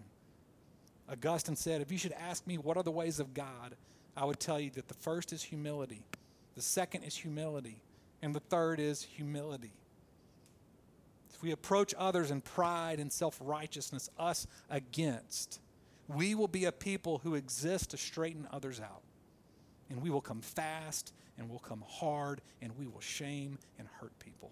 Augustine 1.10 1.56
said, 1.56 1.82
If 1.82 1.92
you 1.92 1.98
should 1.98 2.14
ask 2.14 2.46
me 2.48 2.58
what 2.58 2.78
are 2.78 2.84
the 2.84 2.92
ways 2.92 3.20
of 3.20 3.34
God, 3.34 3.76
I 4.16 4.26
would 4.26 4.40
tell 4.40 4.60
you 4.60 4.72
that 4.72 4.88
the 4.88 4.94
first 4.96 5.32
is 5.32 5.44
humility, 5.44 6.04
the 6.56 6.62
second 6.62 7.04
is 7.04 7.16
humility, 7.16 7.82
and 8.22 8.34
the 8.34 8.40
third 8.40 8.80
is 8.80 9.04
humility. 9.04 9.74
If 11.34 11.44
we 11.44 11.52
approach 11.52 11.94
others 11.98 12.32
in 12.32 12.42
pride 12.42 13.00
and 13.00 13.14
self 13.14 13.40
righteousness, 13.40 14.10
us 14.18 14.48
against, 14.72 15.60
we 16.08 16.34
will 16.34 16.48
be 16.48 16.66
a 16.66 16.72
people 16.72 17.20
who 17.20 17.36
exist 17.36 17.92
to 17.92 17.98
straighten 17.98 18.48
others 18.52 18.80
out. 18.80 19.04
And 19.90 20.02
we 20.02 20.10
will 20.10 20.22
come 20.22 20.42
fast 20.42 21.14
and 21.38 21.50
we'll 21.50 21.60
come 21.60 21.84
hard 21.88 22.42
and 22.62 22.78
we 22.78 22.88
will 22.88 23.00
shame 23.00 23.58
and 23.80 23.88
hurt 24.00 24.18
people. 24.20 24.52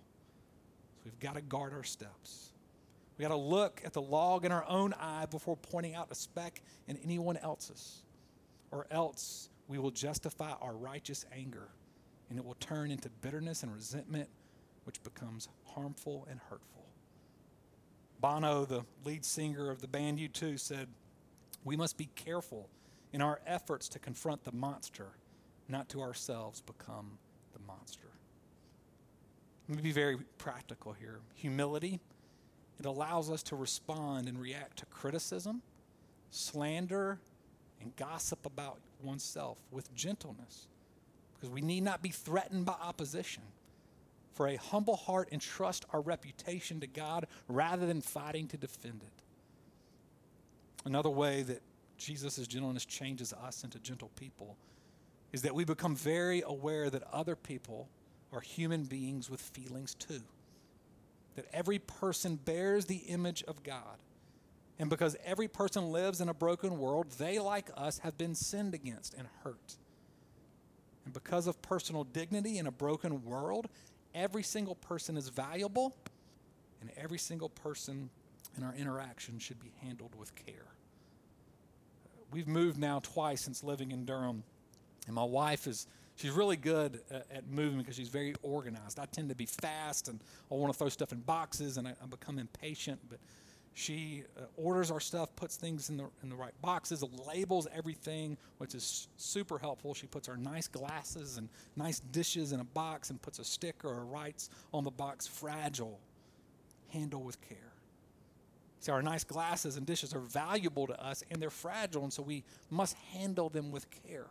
So 0.98 1.02
we've 1.06 1.20
got 1.20 1.36
to 1.36 1.42
guard 1.42 1.74
our 1.74 1.84
steps. 1.84 2.52
We 3.18 3.24
got 3.24 3.30
to 3.30 3.36
look 3.36 3.82
at 3.86 3.94
the 3.94 4.02
log 4.02 4.46
in 4.46 4.52
our 4.52 4.66
own 4.68 4.94
eye 4.94 5.26
before 5.30 5.56
pointing 5.56 5.96
out 5.96 6.08
a 6.12 6.16
speck 6.16 6.62
in 6.88 6.98
anyone 7.04 7.38
else's, 7.38 8.04
or 8.72 8.88
else 8.92 9.50
we 9.68 9.80
will 9.80 9.92
justify 9.92 10.52
our 10.62 10.74
righteous 10.74 11.26
anger 11.34 11.70
and 12.30 12.40
it 12.40 12.46
will 12.46 12.56
turn 12.56 12.92
into 12.92 13.10
bitterness 13.22 13.64
and 13.64 13.74
resentment, 13.74 14.30
which 14.84 15.02
becomes 15.04 15.48
harmful 15.66 16.28
and 16.30 16.40
hurtful. 16.50 16.86
Bono, 18.20 18.66
the 18.66 18.84
lead 19.04 19.24
singer 19.24 19.70
of 19.70 19.82
the 19.82 19.88
band 19.88 20.20
U2, 20.20 20.60
said, 20.60 20.88
We 21.64 21.76
must 21.76 21.98
be 21.98 22.10
careful 22.16 22.70
in 23.14 23.22
our 23.22 23.40
efforts 23.46 23.88
to 23.90 24.00
confront 24.00 24.44
the 24.44 24.52
monster 24.52 25.12
not 25.68 25.90
to 25.90 26.02
ourselves 26.02 26.62
become 26.62 27.18
the 27.54 27.60
monster. 27.66 28.08
Let 29.68 29.78
me 29.78 29.84
be 29.84 29.92
very 29.92 30.18
practical 30.38 30.94
here. 30.94 31.20
Humility, 31.36 32.00
it 32.80 32.86
allows 32.86 33.32
us 33.32 33.42
to 33.44 33.56
respond 33.56 34.28
and 34.28 34.40
react 34.40 34.78
to 34.78 34.86
criticism, 34.86 35.62
slander, 36.30 37.20
and 37.82 37.96
gossip 37.96 38.46
about 38.46 38.78
oneself 39.02 39.58
with 39.72 39.94
gentleness 39.96 40.68
because 41.34 41.50
we 41.50 41.62
need 41.62 41.84
not 41.84 42.02
be 42.02 42.10
threatened 42.10 42.66
by 42.66 42.74
opposition. 42.74 43.44
For 44.34 44.48
a 44.48 44.58
humble 44.58 44.98
heart, 44.98 45.30
entrust 45.32 45.86
our 45.94 46.02
reputation 46.02 46.80
to 46.82 46.88
God 46.88 47.28
rather 47.48 47.86
than 47.86 48.02
fighting 48.02 48.48
to 48.50 48.58
defend 48.58 49.02
it. 49.02 49.24
Another 50.86 51.10
way 51.10 51.42
that 51.44 51.62
Jesus' 51.98 52.46
gentleness 52.46 52.86
changes 52.86 53.34
us 53.34 53.64
into 53.64 53.80
gentle 53.80 54.12
people 54.16 54.58
is 55.32 55.42
that 55.42 55.56
we 55.56 55.66
become 55.66 55.96
very 55.96 56.42
aware 56.46 56.90
that 56.90 57.04
other 57.12 57.36
people 57.36 57.90
are 58.32 58.42
human 58.42 58.84
beings 58.84 59.30
with 59.30 59.42
feelings 59.42 59.96
too. 59.96 60.22
That 61.36 61.46
every 61.54 61.80
person 61.80 62.38
bears 62.38 62.86
the 62.86 62.98
image 62.98 63.44
of 63.44 63.64
God. 63.64 63.98
And 64.78 64.90
because 64.90 65.16
every 65.26 65.48
person 65.48 65.92
lives 65.92 66.22
in 66.22 66.30
a 66.30 66.34
broken 66.34 66.78
world, 66.78 67.12
they, 67.18 67.40
like 67.40 67.70
us, 67.76 68.00
have 68.00 68.18
been 68.18 68.36
sinned 68.36 68.74
against 68.74 69.14
and 69.14 69.28
hurt. 69.44 69.78
And 71.06 71.14
because 71.14 71.48
of 71.48 71.62
personal 71.62 72.04
dignity 72.04 72.58
in 72.58 72.68
a 72.68 72.72
broken 72.72 73.24
world, 73.24 73.68
every 74.14 74.44
single 74.44 74.76
person 74.76 75.18
is 75.18 75.30
valuable, 75.30 75.96
and 76.82 76.90
every 76.98 77.18
single 77.18 77.50
person 77.50 78.10
in 78.58 78.64
our 78.64 78.74
interaction 78.76 79.40
should 79.40 79.60
be 79.60 79.74
handled 79.82 80.16
with 80.16 80.36
care. 80.36 80.68
We've 82.32 82.48
moved 82.48 82.78
now 82.78 83.00
twice 83.00 83.42
since 83.42 83.64
living 83.64 83.92
in 83.92 84.06
Durham 84.06 84.44
and 85.08 85.16
my 85.16 85.24
wife 85.24 85.68
is, 85.68 85.88
she's 86.16 86.32
really 86.32 86.58
good 86.58 87.02
at, 87.12 87.48
moving 87.50 87.80
because 87.80 87.96
she's 87.96 88.10
very 88.10 88.36
organized. 88.42 89.00
I 89.00 89.06
tend 89.06 89.30
to 89.30 89.36
be 89.36 89.46
fast 89.46 90.08
and 90.08 90.20
I 90.52 90.56
want 90.56 90.74
to 90.74 90.78
throw 90.78 90.90
stuff 90.90 91.12
in 91.12 91.20
boxes 91.20 91.78
and 91.78 91.88
I, 91.88 91.92
I 92.02 92.06
become 92.08 92.40
impatient, 92.40 93.00
but 93.10 93.20
she 93.74 94.24
uh, 94.38 94.44
orders 94.56 94.90
our 94.90 95.02
stuff, 95.02 95.36
puts 95.36 95.58
things 95.58 95.90
in 95.90 95.98
the, 95.98 96.06
in 96.24 96.30
the 96.30 96.36
right 96.36 96.54
boxes, 96.62 97.04
labels 97.28 97.68
everything, 97.76 98.38
which 98.58 98.74
is 98.74 99.10
super 99.18 99.58
helpful. 99.58 99.94
She 99.94 100.08
puts 100.08 100.30
our 100.30 100.38
nice 100.38 100.70
glasses 100.70 101.38
and 101.38 101.50
nice 101.76 102.00
dishes 102.00 102.54
in 102.54 102.62
a 102.62 102.64
box 102.64 103.10
and 103.10 103.22
puts 103.22 103.38
a 103.40 103.44
sticker 103.44 103.90
or 103.90 104.06
writes 104.06 104.50
on 104.74 104.86
the 104.86 104.92
box, 104.92 105.28
fragile, 105.28 106.00
handle 106.90 107.22
with 107.22 107.40
care. 107.42 107.58
See, 108.80 108.92
our 108.92 109.02
nice 109.02 109.26
glasses 109.26 109.76
and 109.76 109.86
dishes 109.86 110.14
are 110.14 110.20
valuable 110.20 110.88
to 110.88 111.04
us 111.04 111.24
and 111.30 111.42
they're 111.42 111.50
fragile, 111.50 112.04
and 112.04 112.14
so 112.14 112.24
we 112.24 112.44
must 112.70 112.96
handle 113.12 113.50
them 113.50 113.72
with 113.72 113.88
care. 114.08 114.28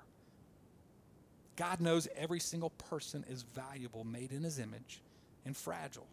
God 1.57 1.81
knows 1.81 2.09
every 2.17 2.40
single 2.40 2.71
person 2.71 3.25
is 3.29 3.43
valuable, 3.43 4.05
made 4.05 4.33
in 4.33 4.43
his 4.43 4.59
image, 4.59 5.01
and 5.45 5.57
fragile 5.57 6.07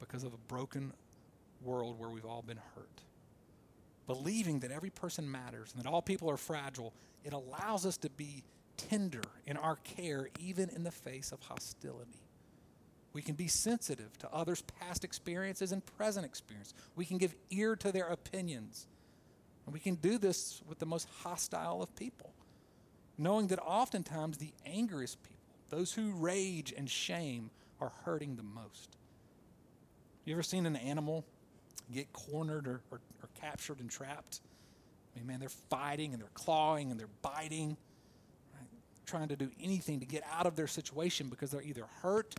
because 0.00 0.24
of 0.24 0.32
a 0.32 0.38
broken 0.48 0.92
world 1.62 1.98
where 1.98 2.08
we've 2.08 2.24
all 2.24 2.42
been 2.42 2.60
hurt. 2.74 3.02
Believing 4.06 4.60
that 4.60 4.70
every 4.70 4.90
person 4.90 5.30
matters 5.30 5.72
and 5.74 5.82
that 5.82 5.88
all 5.88 6.00
people 6.00 6.30
are 6.30 6.36
fragile, 6.36 6.94
it 7.24 7.32
allows 7.32 7.84
us 7.84 7.96
to 7.98 8.10
be 8.10 8.42
tender 8.76 9.22
in 9.46 9.56
our 9.56 9.76
care, 9.76 10.28
even 10.40 10.70
in 10.70 10.84
the 10.84 10.90
face 10.90 11.32
of 11.32 11.42
hostility. 11.42 12.22
We 13.12 13.22
can 13.22 13.34
be 13.34 13.48
sensitive 13.48 14.16
to 14.18 14.32
others' 14.32 14.62
past 14.62 15.04
experiences 15.04 15.72
and 15.72 15.84
present 15.84 16.24
experience. 16.24 16.72
We 16.94 17.04
can 17.04 17.18
give 17.18 17.34
ear 17.50 17.74
to 17.76 17.90
their 17.90 18.06
opinions. 18.06 18.86
And 19.66 19.74
we 19.74 19.80
can 19.80 19.96
do 19.96 20.18
this 20.18 20.62
with 20.66 20.78
the 20.78 20.86
most 20.86 21.08
hostile 21.22 21.82
of 21.82 21.94
people, 21.96 22.32
knowing 23.18 23.48
that 23.48 23.58
oftentimes 23.58 24.38
the 24.38 24.52
angriest 24.64 25.22
people, 25.22 25.36
those 25.70 25.92
who 25.92 26.12
rage 26.12 26.72
and 26.76 26.88
shame, 26.88 27.50
are 27.80 27.92
hurting 28.04 28.36
the 28.36 28.42
most. 28.42 28.96
You 30.24 30.34
ever 30.34 30.42
seen 30.42 30.66
an 30.66 30.76
animal 30.76 31.24
get 31.92 32.12
cornered 32.12 32.66
or, 32.66 32.80
or, 32.90 33.00
or 33.22 33.28
captured 33.40 33.80
and 33.80 33.90
trapped? 33.90 34.40
I 35.14 35.18
mean, 35.18 35.26
man, 35.26 35.40
they're 35.40 35.48
fighting 35.48 36.12
and 36.12 36.22
they're 36.22 36.28
clawing 36.34 36.90
and 36.90 36.98
they're 36.98 37.08
biting, 37.22 37.76
right? 38.54 38.68
trying 39.06 39.28
to 39.28 39.36
do 39.36 39.50
anything 39.62 40.00
to 40.00 40.06
get 40.06 40.22
out 40.32 40.46
of 40.46 40.54
their 40.54 40.66
situation 40.66 41.28
because 41.28 41.50
they're 41.50 41.62
either 41.62 41.86
hurt 42.02 42.34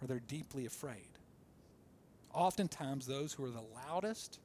or 0.00 0.06
they're 0.06 0.20
deeply 0.20 0.66
afraid. 0.66 1.08
Oftentimes, 2.32 3.06
those 3.06 3.32
who 3.32 3.44
are 3.44 3.50
the 3.50 3.64
loudest, 3.88 4.38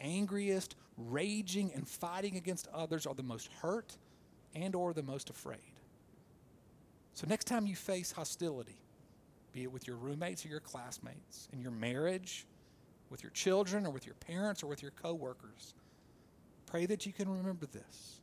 angriest, 0.00 0.76
raging, 0.96 1.72
and 1.74 1.88
fighting 1.88 2.36
against 2.36 2.68
others 2.72 3.06
are 3.06 3.14
the 3.14 3.22
most 3.22 3.48
hurt 3.60 3.96
and 4.54 4.74
or 4.74 4.92
the 4.92 5.02
most 5.02 5.30
afraid. 5.30 5.58
So 7.14 7.26
next 7.26 7.46
time 7.46 7.66
you 7.66 7.76
face 7.76 8.12
hostility, 8.12 8.78
be 9.52 9.64
it 9.64 9.72
with 9.72 9.86
your 9.86 9.96
roommates 9.96 10.44
or 10.44 10.48
your 10.48 10.60
classmates, 10.60 11.48
in 11.52 11.60
your 11.60 11.72
marriage, 11.72 12.46
with 13.10 13.22
your 13.22 13.30
children 13.30 13.86
or 13.86 13.90
with 13.90 14.06
your 14.06 14.14
parents 14.16 14.62
or 14.62 14.66
with 14.66 14.82
your 14.82 14.92
coworkers, 14.92 15.74
pray 16.66 16.86
that 16.86 17.06
you 17.06 17.12
can 17.12 17.28
remember 17.28 17.66
this. 17.66 18.20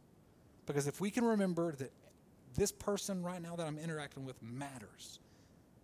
Because 0.66 0.88
if 0.88 1.02
we 1.02 1.12
can 1.12 1.26
remember 1.26 1.74
that 1.74 1.92
this 2.56 2.72
person 2.72 3.24
right 3.24 3.42
now 3.42 3.56
that 3.56 3.68
I'm 3.68 3.78
interacting 3.78 4.26
with 4.26 4.42
matters, 4.42 5.20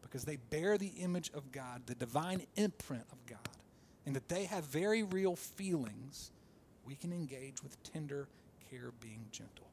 because 0.01 0.23
they 0.23 0.38
bear 0.49 0.77
the 0.77 0.91
image 0.99 1.32
of 1.34 1.51
God, 1.51 1.82
the 1.86 1.95
divine 1.95 2.45
imprint 2.56 3.04
of 3.12 3.25
God, 3.25 3.39
and 4.06 4.15
that 4.15 4.30
they 4.30 4.45
have 4.45 4.63
very 4.65 5.04
real 5.04 5.36
feelings, 5.36 6.32
we 6.86 6.95
can 6.95 7.12
engage 7.12 7.62
with 7.62 7.82
tender 7.84 8.27
care, 8.69 8.91
being 9.01 9.25
gentle. 9.32 9.70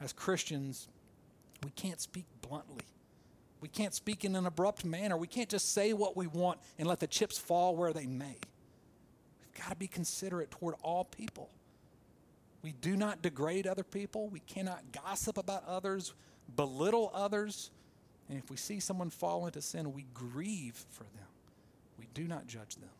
As 0.00 0.12
Christians, 0.12 0.88
we 1.62 1.70
can't 1.70 2.00
speak 2.00 2.24
bluntly. 2.40 2.84
We 3.60 3.68
can't 3.68 3.94
speak 3.94 4.24
in 4.24 4.34
an 4.34 4.46
abrupt 4.46 4.84
manner. 4.84 5.16
We 5.16 5.26
can't 5.26 5.48
just 5.48 5.72
say 5.74 5.92
what 5.92 6.16
we 6.16 6.26
want 6.26 6.58
and 6.78 6.88
let 6.88 7.00
the 7.00 7.06
chips 7.06 7.36
fall 7.36 7.76
where 7.76 7.92
they 7.92 8.06
may. 8.06 8.36
We've 9.40 9.62
got 9.62 9.70
to 9.70 9.76
be 9.76 9.86
considerate 9.86 10.50
toward 10.50 10.76
all 10.82 11.04
people. 11.04 11.50
We 12.62 12.72
do 12.80 12.96
not 12.96 13.22
degrade 13.22 13.66
other 13.66 13.84
people. 13.84 14.28
We 14.28 14.40
cannot 14.40 14.92
gossip 14.92 15.36
about 15.36 15.64
others, 15.66 16.14
belittle 16.56 17.10
others. 17.14 17.70
And 18.28 18.38
if 18.38 18.50
we 18.50 18.56
see 18.56 18.80
someone 18.80 19.10
fall 19.10 19.46
into 19.46 19.60
sin, 19.60 19.92
we 19.92 20.06
grieve 20.14 20.84
for 20.90 21.04
them. 21.04 21.26
We 21.98 22.06
do 22.14 22.26
not 22.26 22.46
judge 22.46 22.76
them. 22.76 22.90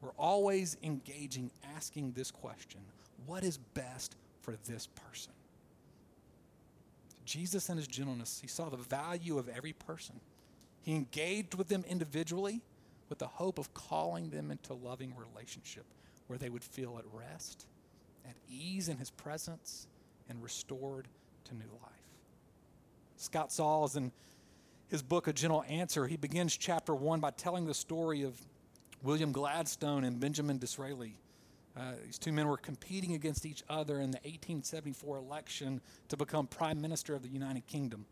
We're 0.00 0.10
always 0.18 0.76
engaging, 0.82 1.50
asking 1.76 2.12
this 2.12 2.30
question 2.30 2.80
what 3.26 3.44
is 3.44 3.58
best 3.58 4.16
for 4.40 4.56
this 4.66 4.88
person? 4.88 5.32
Jesus, 7.32 7.70
in 7.70 7.78
his 7.78 7.86
gentleness, 7.86 8.40
he 8.42 8.46
saw 8.46 8.68
the 8.68 8.76
value 8.76 9.38
of 9.38 9.48
every 9.48 9.72
person. 9.72 10.20
He 10.82 10.94
engaged 10.94 11.54
with 11.54 11.68
them 11.68 11.82
individually 11.88 12.60
with 13.08 13.20
the 13.20 13.26
hope 13.26 13.58
of 13.58 13.72
calling 13.72 14.28
them 14.28 14.50
into 14.50 14.74
loving 14.74 15.14
relationship 15.16 15.86
where 16.26 16.38
they 16.38 16.50
would 16.50 16.62
feel 16.62 16.98
at 16.98 17.04
rest, 17.10 17.66
at 18.28 18.34
ease 18.50 18.90
in 18.90 18.98
his 18.98 19.10
presence, 19.10 19.86
and 20.28 20.42
restored 20.42 21.08
to 21.44 21.54
new 21.54 21.70
life. 21.82 21.92
Scott 23.16 23.50
Sauls, 23.50 23.96
in 23.96 24.12
his 24.88 25.00
book, 25.00 25.26
A 25.26 25.32
Gentle 25.32 25.64
Answer, 25.66 26.06
he 26.06 26.18
begins 26.18 26.54
chapter 26.54 26.94
one 26.94 27.20
by 27.20 27.30
telling 27.30 27.64
the 27.64 27.72
story 27.72 28.24
of 28.24 28.38
William 29.02 29.32
Gladstone 29.32 30.04
and 30.04 30.20
Benjamin 30.20 30.58
Disraeli. 30.58 31.16
Uh, 31.76 31.92
these 32.04 32.18
two 32.18 32.32
men 32.32 32.48
were 32.48 32.58
competing 32.58 33.14
against 33.14 33.46
each 33.46 33.62
other 33.68 33.94
in 33.94 34.10
the 34.10 34.18
1874 34.18 35.16
election 35.16 35.80
to 36.08 36.16
become 36.16 36.46
Prime 36.46 36.80
Minister 36.80 37.14
of 37.14 37.22
the 37.22 37.28
United 37.28 37.66
Kingdom. 37.66 38.04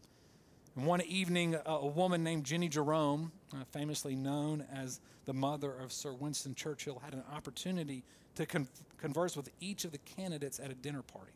And 0.77 0.87
one 0.87 1.03
evening, 1.03 1.55
a, 1.55 1.71
a 1.71 1.87
woman 1.87 2.25
named 2.25 2.45
Jenny 2.45 2.69
Jerome, 2.69 3.33
uh, 3.53 3.65
famously 3.71 4.17
known 4.17 4.65
as 4.73 5.01
the 5.27 5.35
mother 5.35 5.73
of 5.73 5.93
Sir 5.93 6.13
Winston 6.13 6.55
Churchill, 6.55 7.01
had 7.05 7.13
an 7.13 7.25
opportunity 7.33 8.05
to 8.37 8.47
con- 8.47 8.69
converse 8.97 9.37
with 9.37 9.51
each 9.61 9.85
of 9.85 9.93
the 9.93 9.99
candidates 9.99 10.59
at 10.59 10.71
a 10.71 10.75
dinner 10.75 11.03
party. 11.03 11.33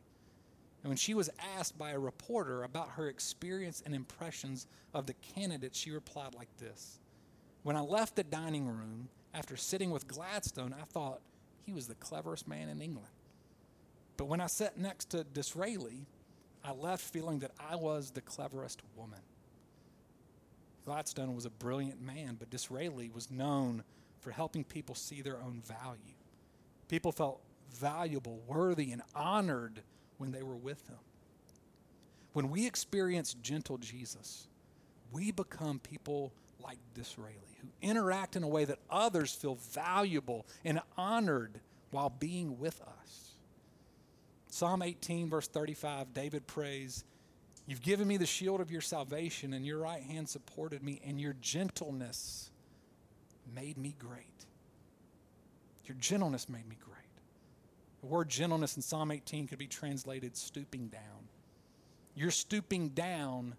And 0.83 0.91
when 0.91 0.97
she 0.97 1.15
was 1.15 1.31
asked 1.57 1.79
by 1.79 1.91
a 1.91 1.99
reporter 1.99 2.63
about 2.63 2.91
her 2.91 3.09
experience 3.09 3.83
and 3.85 3.95
impressions 3.95 4.67
of 4.93 5.07
the 5.07 5.15
candidates, 5.15 5.79
she 5.79 5.91
replied 5.91 6.35
like 6.35 6.55
this 6.59 7.01
When 7.63 7.77
I 7.77 7.81
left 7.81 8.17
the 8.17 8.25
dining 8.25 8.67
room 8.67 9.09
after 9.33 9.57
sitting 9.57 9.91
with 9.91 10.07
Gladstone, 10.07 10.75
I 10.79 10.85
thought, 10.85 11.21
he 11.65 11.73
was 11.73 11.87
the 11.87 11.95
cleverest 11.95 12.47
man 12.47 12.69
in 12.69 12.81
England. 12.81 13.09
But 14.17 14.27
when 14.27 14.41
I 14.41 14.47
sat 14.47 14.79
next 14.79 15.11
to 15.11 15.25
Disraeli, 15.25 16.07
I 16.63 16.73
left 16.73 17.03
feeling 17.03 17.41
that 17.41 17.51
I 17.59 17.77
was 17.77 18.11
the 18.11 18.21
cleverest 18.21 18.81
woman. 18.97 19.21
Gladstone 20.85 21.35
was 21.35 21.47
a 21.47 21.51
brilliant 21.51 22.01
man, 22.01 22.37
but 22.39 22.51
Disraeli 22.51 23.09
was 23.09 23.31
known 23.31 23.83
for 24.21 24.31
helping 24.31 24.65
people 24.65 24.95
see 24.95 25.23
their 25.23 25.41
own 25.41 25.63
value. 25.67 26.15
People 26.89 27.13
felt 27.13 27.41
valuable, 27.73 28.41
worthy, 28.47 28.93
and 28.93 29.03
honored 29.15 29.83
when 30.19 30.33
they 30.33 30.43
were 30.43 30.57
with 30.57 30.87
him. 30.89 30.99
When 32.33 32.51
we 32.51 32.67
experience 32.67 33.35
gentle 33.35 33.79
Jesus, 33.79 34.49
we 35.13 35.31
become 35.31 35.79
people 35.79 36.33
like 36.65 36.79
Disraeli 36.95 37.39
who 37.61 37.69
interact 37.83 38.37
in 38.37 38.43
a 38.43 38.49
way 38.49 38.65
that 38.65 38.79
others 38.91 39.33
feel 39.33 39.57
valuable 39.73 40.47
and 40.65 40.81
honored 40.97 41.61
while 41.91 42.11
being 42.11 42.59
with 42.59 42.81
us. 42.81 43.33
Psalm 44.49 44.83
18, 44.83 45.29
verse 45.29 45.49
35, 45.49 46.13
David 46.15 46.47
prays, 46.47 47.05
You've 47.67 47.83
given 47.83 48.07
me 48.07 48.17
the 48.19 48.27
shield 48.27 48.61
of 48.61 48.71
your 48.71 48.83
salvation, 48.83 49.55
and 49.55 49.65
your 49.65 49.79
right 49.79 50.03
hand 50.03 50.29
supported 50.29 50.83
me, 50.83 51.01
and 51.05 51.21
your 51.21 51.35
gentleness 51.41 52.51
made 53.55 53.79
me 53.79 53.97
great. 53.99 54.47
Your 55.87 55.97
gentleness 55.99 56.49
made 56.49 56.69
me 56.69 56.77
great. 56.79 56.95
The 58.01 58.07
word 58.07 58.29
gentleness 58.29 58.77
in 58.77 58.83
Psalm 58.83 59.11
18 59.11 59.49
could 59.49 59.59
be 59.59 59.67
translated 59.67 60.37
stooping 60.37 60.89
down. 60.89 61.29
Your 62.15 62.31
stooping 62.31 62.91
down 62.91 63.55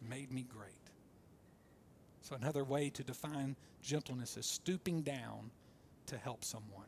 made 0.00 0.32
me 0.32 0.46
great. 0.48 0.79
So, 2.30 2.36
another 2.36 2.62
way 2.62 2.90
to 2.90 3.02
define 3.02 3.56
gentleness 3.82 4.36
is 4.36 4.46
stooping 4.46 5.02
down 5.02 5.50
to 6.06 6.16
help 6.16 6.44
someone, 6.44 6.86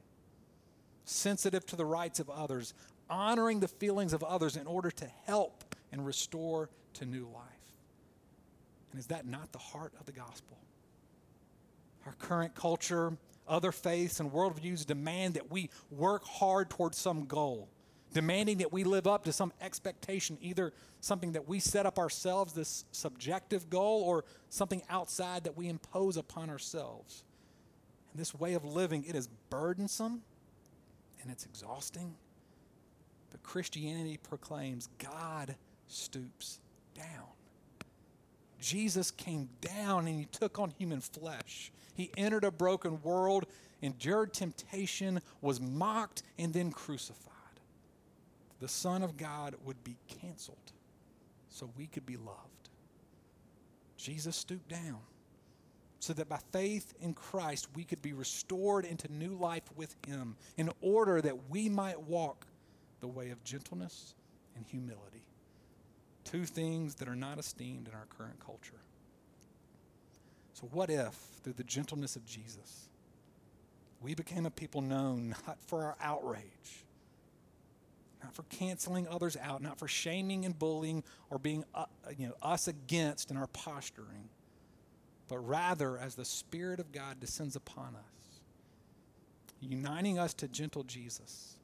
sensitive 1.05 1.66
to 1.66 1.74
the 1.74 1.85
rights 1.85 2.20
of 2.20 2.31
others, 2.31 2.74
honoring 3.11 3.59
the 3.59 3.66
feelings 3.66 4.12
of 4.12 4.22
others 4.22 4.57
in 4.57 4.68
order 4.68 4.92
to 4.92 5.07
help 5.26 5.74
and 5.90 6.07
restore 6.07 6.70
to 6.94 7.07
new 7.07 7.24
life. 7.24 7.42
And 8.92 9.00
is 9.00 9.09
that 9.09 9.26
not 9.26 9.50
the 9.50 9.59
heart 9.59 9.92
of 9.98 10.07
the 10.07 10.12
gospel? 10.12 10.59
Our 12.07 12.12
current 12.20 12.55
culture, 12.55 13.16
other 13.48 13.72
faiths, 13.72 14.20
and 14.20 14.31
worldviews 14.31 14.87
demand 14.87 15.35
that 15.35 15.50
we 15.50 15.70
work 15.90 16.24
hard 16.24 16.70
towards 16.70 16.98
some 16.98 17.24
goal 17.24 17.68
demanding 18.12 18.59
that 18.59 18.72
we 18.72 18.85
live 18.85 19.07
up 19.07 19.25
to 19.25 19.33
some 19.33 19.53
expectation, 19.61 20.38
either 20.40 20.72
something 21.01 21.33
that 21.33 21.48
we 21.48 21.59
set 21.59 21.87
up 21.87 21.98
ourselves, 21.98 22.53
this 22.53 22.85
subjective 22.92 23.70
goal, 23.70 24.03
or 24.03 24.25
something 24.51 24.83
outside 24.88 25.44
that 25.44 25.57
we 25.57 25.68
impose 25.68 26.16
upon 26.16 26.51
ourselves. 26.51 27.25
And 28.12 28.20
this 28.20 28.35
way 28.35 28.55
of 28.55 28.64
living, 28.64 29.05
it 29.07 29.14
is 29.14 29.29
burdensome 29.51 30.22
and 31.22 31.31
it's 31.31 31.44
exhausting. 31.44 32.14
But 33.31 33.42
Christianity 33.42 34.18
proclaims 34.22 34.88
God 34.98 35.55
stoops 35.87 36.61
down. 36.94 37.27
Jesus 38.61 39.11
came 39.11 39.48
down 39.61 40.07
and 40.07 40.18
he 40.18 40.27
took 40.27 40.59
on 40.59 40.70
human 40.70 41.01
flesh. 41.01 41.72
He 41.94 42.11
entered 42.16 42.44
a 42.44 42.51
broken 42.51 43.03
world, 43.03 43.46
endured 43.81 44.35
temptation, 44.35 45.20
was 45.40 45.61
mocked, 45.61 46.22
and 46.38 46.53
then 46.53 46.70
crucified 46.70 47.31
the 48.62 48.68
Son 48.68 49.03
of 49.03 49.16
God 49.16 49.57
would 49.64 49.83
be 49.83 49.96
canceled 50.07 50.72
so 51.48 51.68
we 51.77 51.88
could 51.88 52.07
be 52.07 52.16
loved. 52.16 52.68
Jesus 53.96 54.37
stooped 54.37 54.68
down 54.68 55.01
so 55.98 56.12
that 56.12 56.29
by 56.29 56.38
faith 56.53 56.94
in 57.01 57.12
Christ 57.12 57.66
we 57.75 57.83
could 57.83 58.01
be 58.01 58.12
restored 58.12 58.85
into 58.85 59.12
new 59.12 59.35
life 59.35 59.64
with 59.75 59.96
Him 60.07 60.37
in 60.57 60.70
order 60.81 61.20
that 61.20 61.51
we 61.51 61.68
might 61.68 62.01
walk 62.03 62.46
the 63.01 63.09
way 63.09 63.31
of 63.31 63.42
gentleness 63.42 64.14
and 64.55 64.64
humility. 64.64 65.27
Two 66.22 66.44
things 66.44 66.94
that 66.96 67.09
are 67.09 67.16
not 67.16 67.40
esteemed 67.40 67.88
in 67.88 67.94
our 67.94 68.07
current 68.16 68.38
culture. 68.38 68.81
So, 70.53 70.68
what 70.70 70.88
if, 70.88 71.14
through 71.42 71.55
the 71.55 71.64
gentleness 71.64 72.14
of 72.14 72.25
Jesus, 72.25 72.88
we 74.01 74.14
became 74.14 74.46
a 74.46 74.51
people 74.51 74.83
known 74.83 75.35
not 75.48 75.61
for 75.66 75.83
our 75.83 75.96
outrage, 76.01 76.85
not 78.22 78.35
for 78.35 78.44
canceling 78.44 79.08
others 79.08 79.37
out, 79.42 79.62
not 79.62 79.78
for 79.78 79.88
shaming 79.88 80.44
and 80.44 80.58
bullying 80.58 81.02
or 81.30 81.38
being 81.38 81.64
uh, 81.74 81.87
you 82.16 82.28
know, 82.28 82.35
us 82.42 82.68
against 82.68 83.30
in 83.30 83.37
our 83.37 83.48
posturing, 83.48 84.28
but 85.28 85.38
rather 85.38 85.98
as 85.98 86.14
the 86.14 86.24
Spirit 86.24 86.80
of 86.80 86.92
God 86.92 87.20
descends 87.20 87.56
upon 87.56 87.96
us, 87.96 88.40
uniting 89.61 90.18
us 90.18 90.35
to 90.35 90.48
gentle 90.48 90.85
Jesus, 90.85 91.56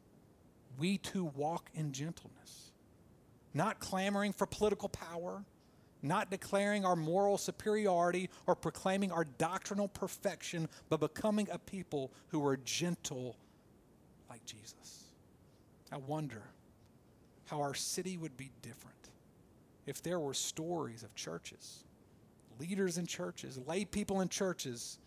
we 0.79 0.99
too 0.99 1.25
walk 1.37 1.71
in 1.75 1.92
gentleness, 1.92 2.73
not 3.55 3.81
clamoring 3.81 4.33
for 4.33 4.47
political 4.47 4.88
power 4.88 5.44
not 6.03 6.31
declaring 6.31 6.85
our 6.85 6.97
moral 6.97 7.38
superiority 7.38 8.31
or 8.47 8.55
proclaiming 8.55 9.11
our 9.11 9.25
doctrinal 9.25 9.88
perfection, 9.88 10.68
but 10.88 11.01
becoming 11.01 11.49
a 11.51 11.59
people 11.59 12.12
who 12.29 12.44
are 12.47 12.57
gentle 12.57 13.37
like 14.31 14.44
Jesus. 14.44 15.08
I 15.92 15.96
wonder 15.96 16.42
how 17.46 17.61
our 17.61 17.74
city 17.74 18.16
would 18.16 18.37
be 18.37 18.51
different 18.62 18.96
if 19.87 20.03
there 20.03 20.20
were 20.20 20.35
stories 20.35 21.03
of 21.03 21.14
churches, 21.14 21.85
leaders 22.59 22.98
in 22.98 23.07
churches, 23.07 23.59
lay 23.66 23.85
people 23.85 24.20
in 24.20 24.29
churches 24.29 24.98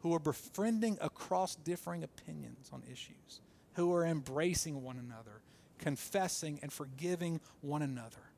who 0.00 0.14
are 0.14 0.18
befriending 0.18 0.96
across 1.00 1.56
differing 1.56 2.02
opinions 2.02 2.70
on 2.72 2.82
issues, 2.90 3.40
who 3.74 3.92
are 3.92 4.06
embracing 4.06 4.82
one 4.82 4.96
another, 4.96 5.42
confessing 5.78 6.58
and 6.62 6.72
forgiving 6.72 7.38
one 7.60 7.82
another, 7.82 8.30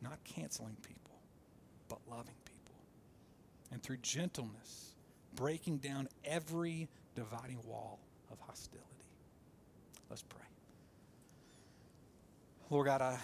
not 0.00 0.22
canceling 0.24 0.76
people 0.82 1.06
but 1.88 1.98
loving 2.08 2.34
people. 2.44 2.74
And 3.72 3.82
through 3.82 3.98
gentleness, 3.98 4.94
breaking 5.34 5.78
down 5.78 6.08
every 6.24 6.88
dividing 7.14 7.58
wall 7.64 8.00
of 8.30 8.38
hostility. 8.40 8.86
Let's 10.08 10.22
pray. 10.22 10.40
Lord 12.68 12.86
God, 12.86 13.00
I, 13.00 13.18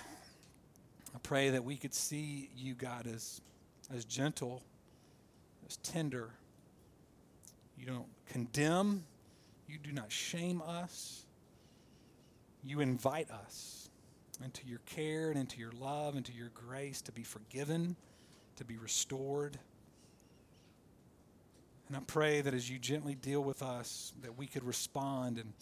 I 1.14 1.18
pray 1.22 1.50
that 1.50 1.64
we 1.64 1.76
could 1.76 1.94
see 1.94 2.48
you, 2.56 2.74
God, 2.74 3.06
as, 3.06 3.40
as 3.92 4.04
gentle, 4.04 4.62
as 5.66 5.76
tender. 5.78 6.30
You 7.76 7.86
don't 7.86 8.06
condemn, 8.26 9.04
you 9.66 9.78
do 9.78 9.92
not 9.92 10.12
shame 10.12 10.62
us. 10.64 11.24
You 12.62 12.78
invite 12.80 13.30
us 13.30 13.90
into 14.44 14.66
your 14.66 14.78
care 14.86 15.30
and 15.30 15.38
into 15.38 15.58
your 15.58 15.72
love, 15.72 16.16
into 16.16 16.32
your 16.32 16.50
grace 16.54 17.02
to 17.02 17.12
be 17.12 17.24
forgiven 17.24 17.96
to 18.56 18.64
be 18.64 18.76
restored. 18.76 19.58
And 21.88 21.96
I 21.96 22.00
pray 22.06 22.40
that 22.40 22.54
as 22.54 22.70
you 22.70 22.78
gently 22.78 23.14
deal 23.14 23.42
with 23.42 23.62
us, 23.62 24.12
that 24.22 24.38
we 24.38 24.46
could 24.46 24.64
respond 24.64 25.38
and, 25.38 25.52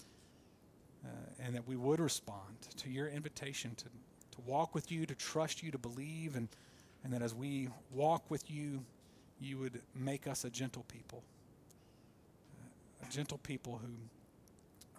uh, 1.04 1.08
and 1.44 1.54
that 1.54 1.66
we 1.66 1.76
would 1.76 2.00
respond 2.00 2.56
to 2.76 2.90
your 2.90 3.08
invitation 3.08 3.74
to, 3.76 3.84
to 3.84 4.40
walk 4.46 4.74
with 4.74 4.90
you, 4.90 5.06
to 5.06 5.14
trust 5.14 5.62
you, 5.62 5.70
to 5.70 5.78
believe, 5.78 6.36
and, 6.36 6.48
and 7.04 7.12
that 7.12 7.22
as 7.22 7.34
we 7.34 7.68
walk 7.92 8.30
with 8.30 8.50
you, 8.50 8.84
you 9.40 9.58
would 9.58 9.80
make 9.94 10.26
us 10.26 10.44
a 10.44 10.50
gentle 10.50 10.84
people. 10.88 11.22
Uh, 12.60 13.06
a 13.08 13.12
gentle 13.12 13.38
people 13.38 13.80
who 13.82 13.92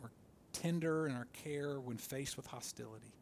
are 0.04 0.12
tender 0.54 1.08
in 1.08 1.16
our 1.16 1.28
care 1.34 1.80
when 1.80 1.98
faced 1.98 2.38
with 2.38 2.48
hostility. 2.48 3.14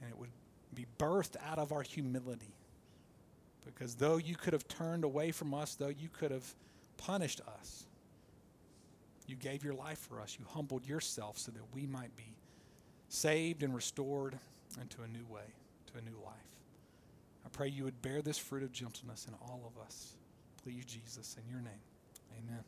And 0.00 0.10
it 0.10 0.18
would 0.18 0.30
be 0.74 0.86
birthed 0.98 1.36
out 1.44 1.58
of 1.58 1.72
our 1.72 1.82
humility 1.82 2.54
because 3.64 3.94
though 3.94 4.16
you 4.16 4.34
could 4.34 4.52
have 4.52 4.66
turned 4.66 5.04
away 5.04 5.30
from 5.30 5.52
us, 5.54 5.74
though 5.74 5.88
you 5.88 6.08
could 6.08 6.30
have 6.30 6.54
punished 6.96 7.40
us, 7.60 7.86
you 9.28 9.36
gave 9.36 9.62
your 9.64 9.74
life 9.74 9.98
for 9.98 10.20
us. 10.20 10.36
You 10.38 10.46
humbled 10.48 10.86
yourself 10.86 11.38
so 11.38 11.52
that 11.52 11.62
we 11.74 11.86
might 11.86 12.14
be 12.16 12.36
saved 13.08 13.62
and 13.62 13.74
restored 13.74 14.38
into 14.80 15.02
a 15.02 15.08
new 15.08 15.24
way, 15.28 15.54
to 15.92 15.98
a 15.98 16.02
new 16.02 16.16
life. 16.24 16.34
I 17.44 17.48
pray 17.50 17.68
you 17.68 17.84
would 17.84 18.00
bear 18.02 18.22
this 18.22 18.38
fruit 18.38 18.62
of 18.62 18.72
gentleness 18.72 19.26
in 19.26 19.34
all 19.40 19.62
of 19.66 19.82
us. 19.82 20.14
Please, 20.62 20.84
Jesus, 20.84 21.36
in 21.42 21.50
your 21.50 21.60
name. 21.60 21.80
Amen. 22.38 22.64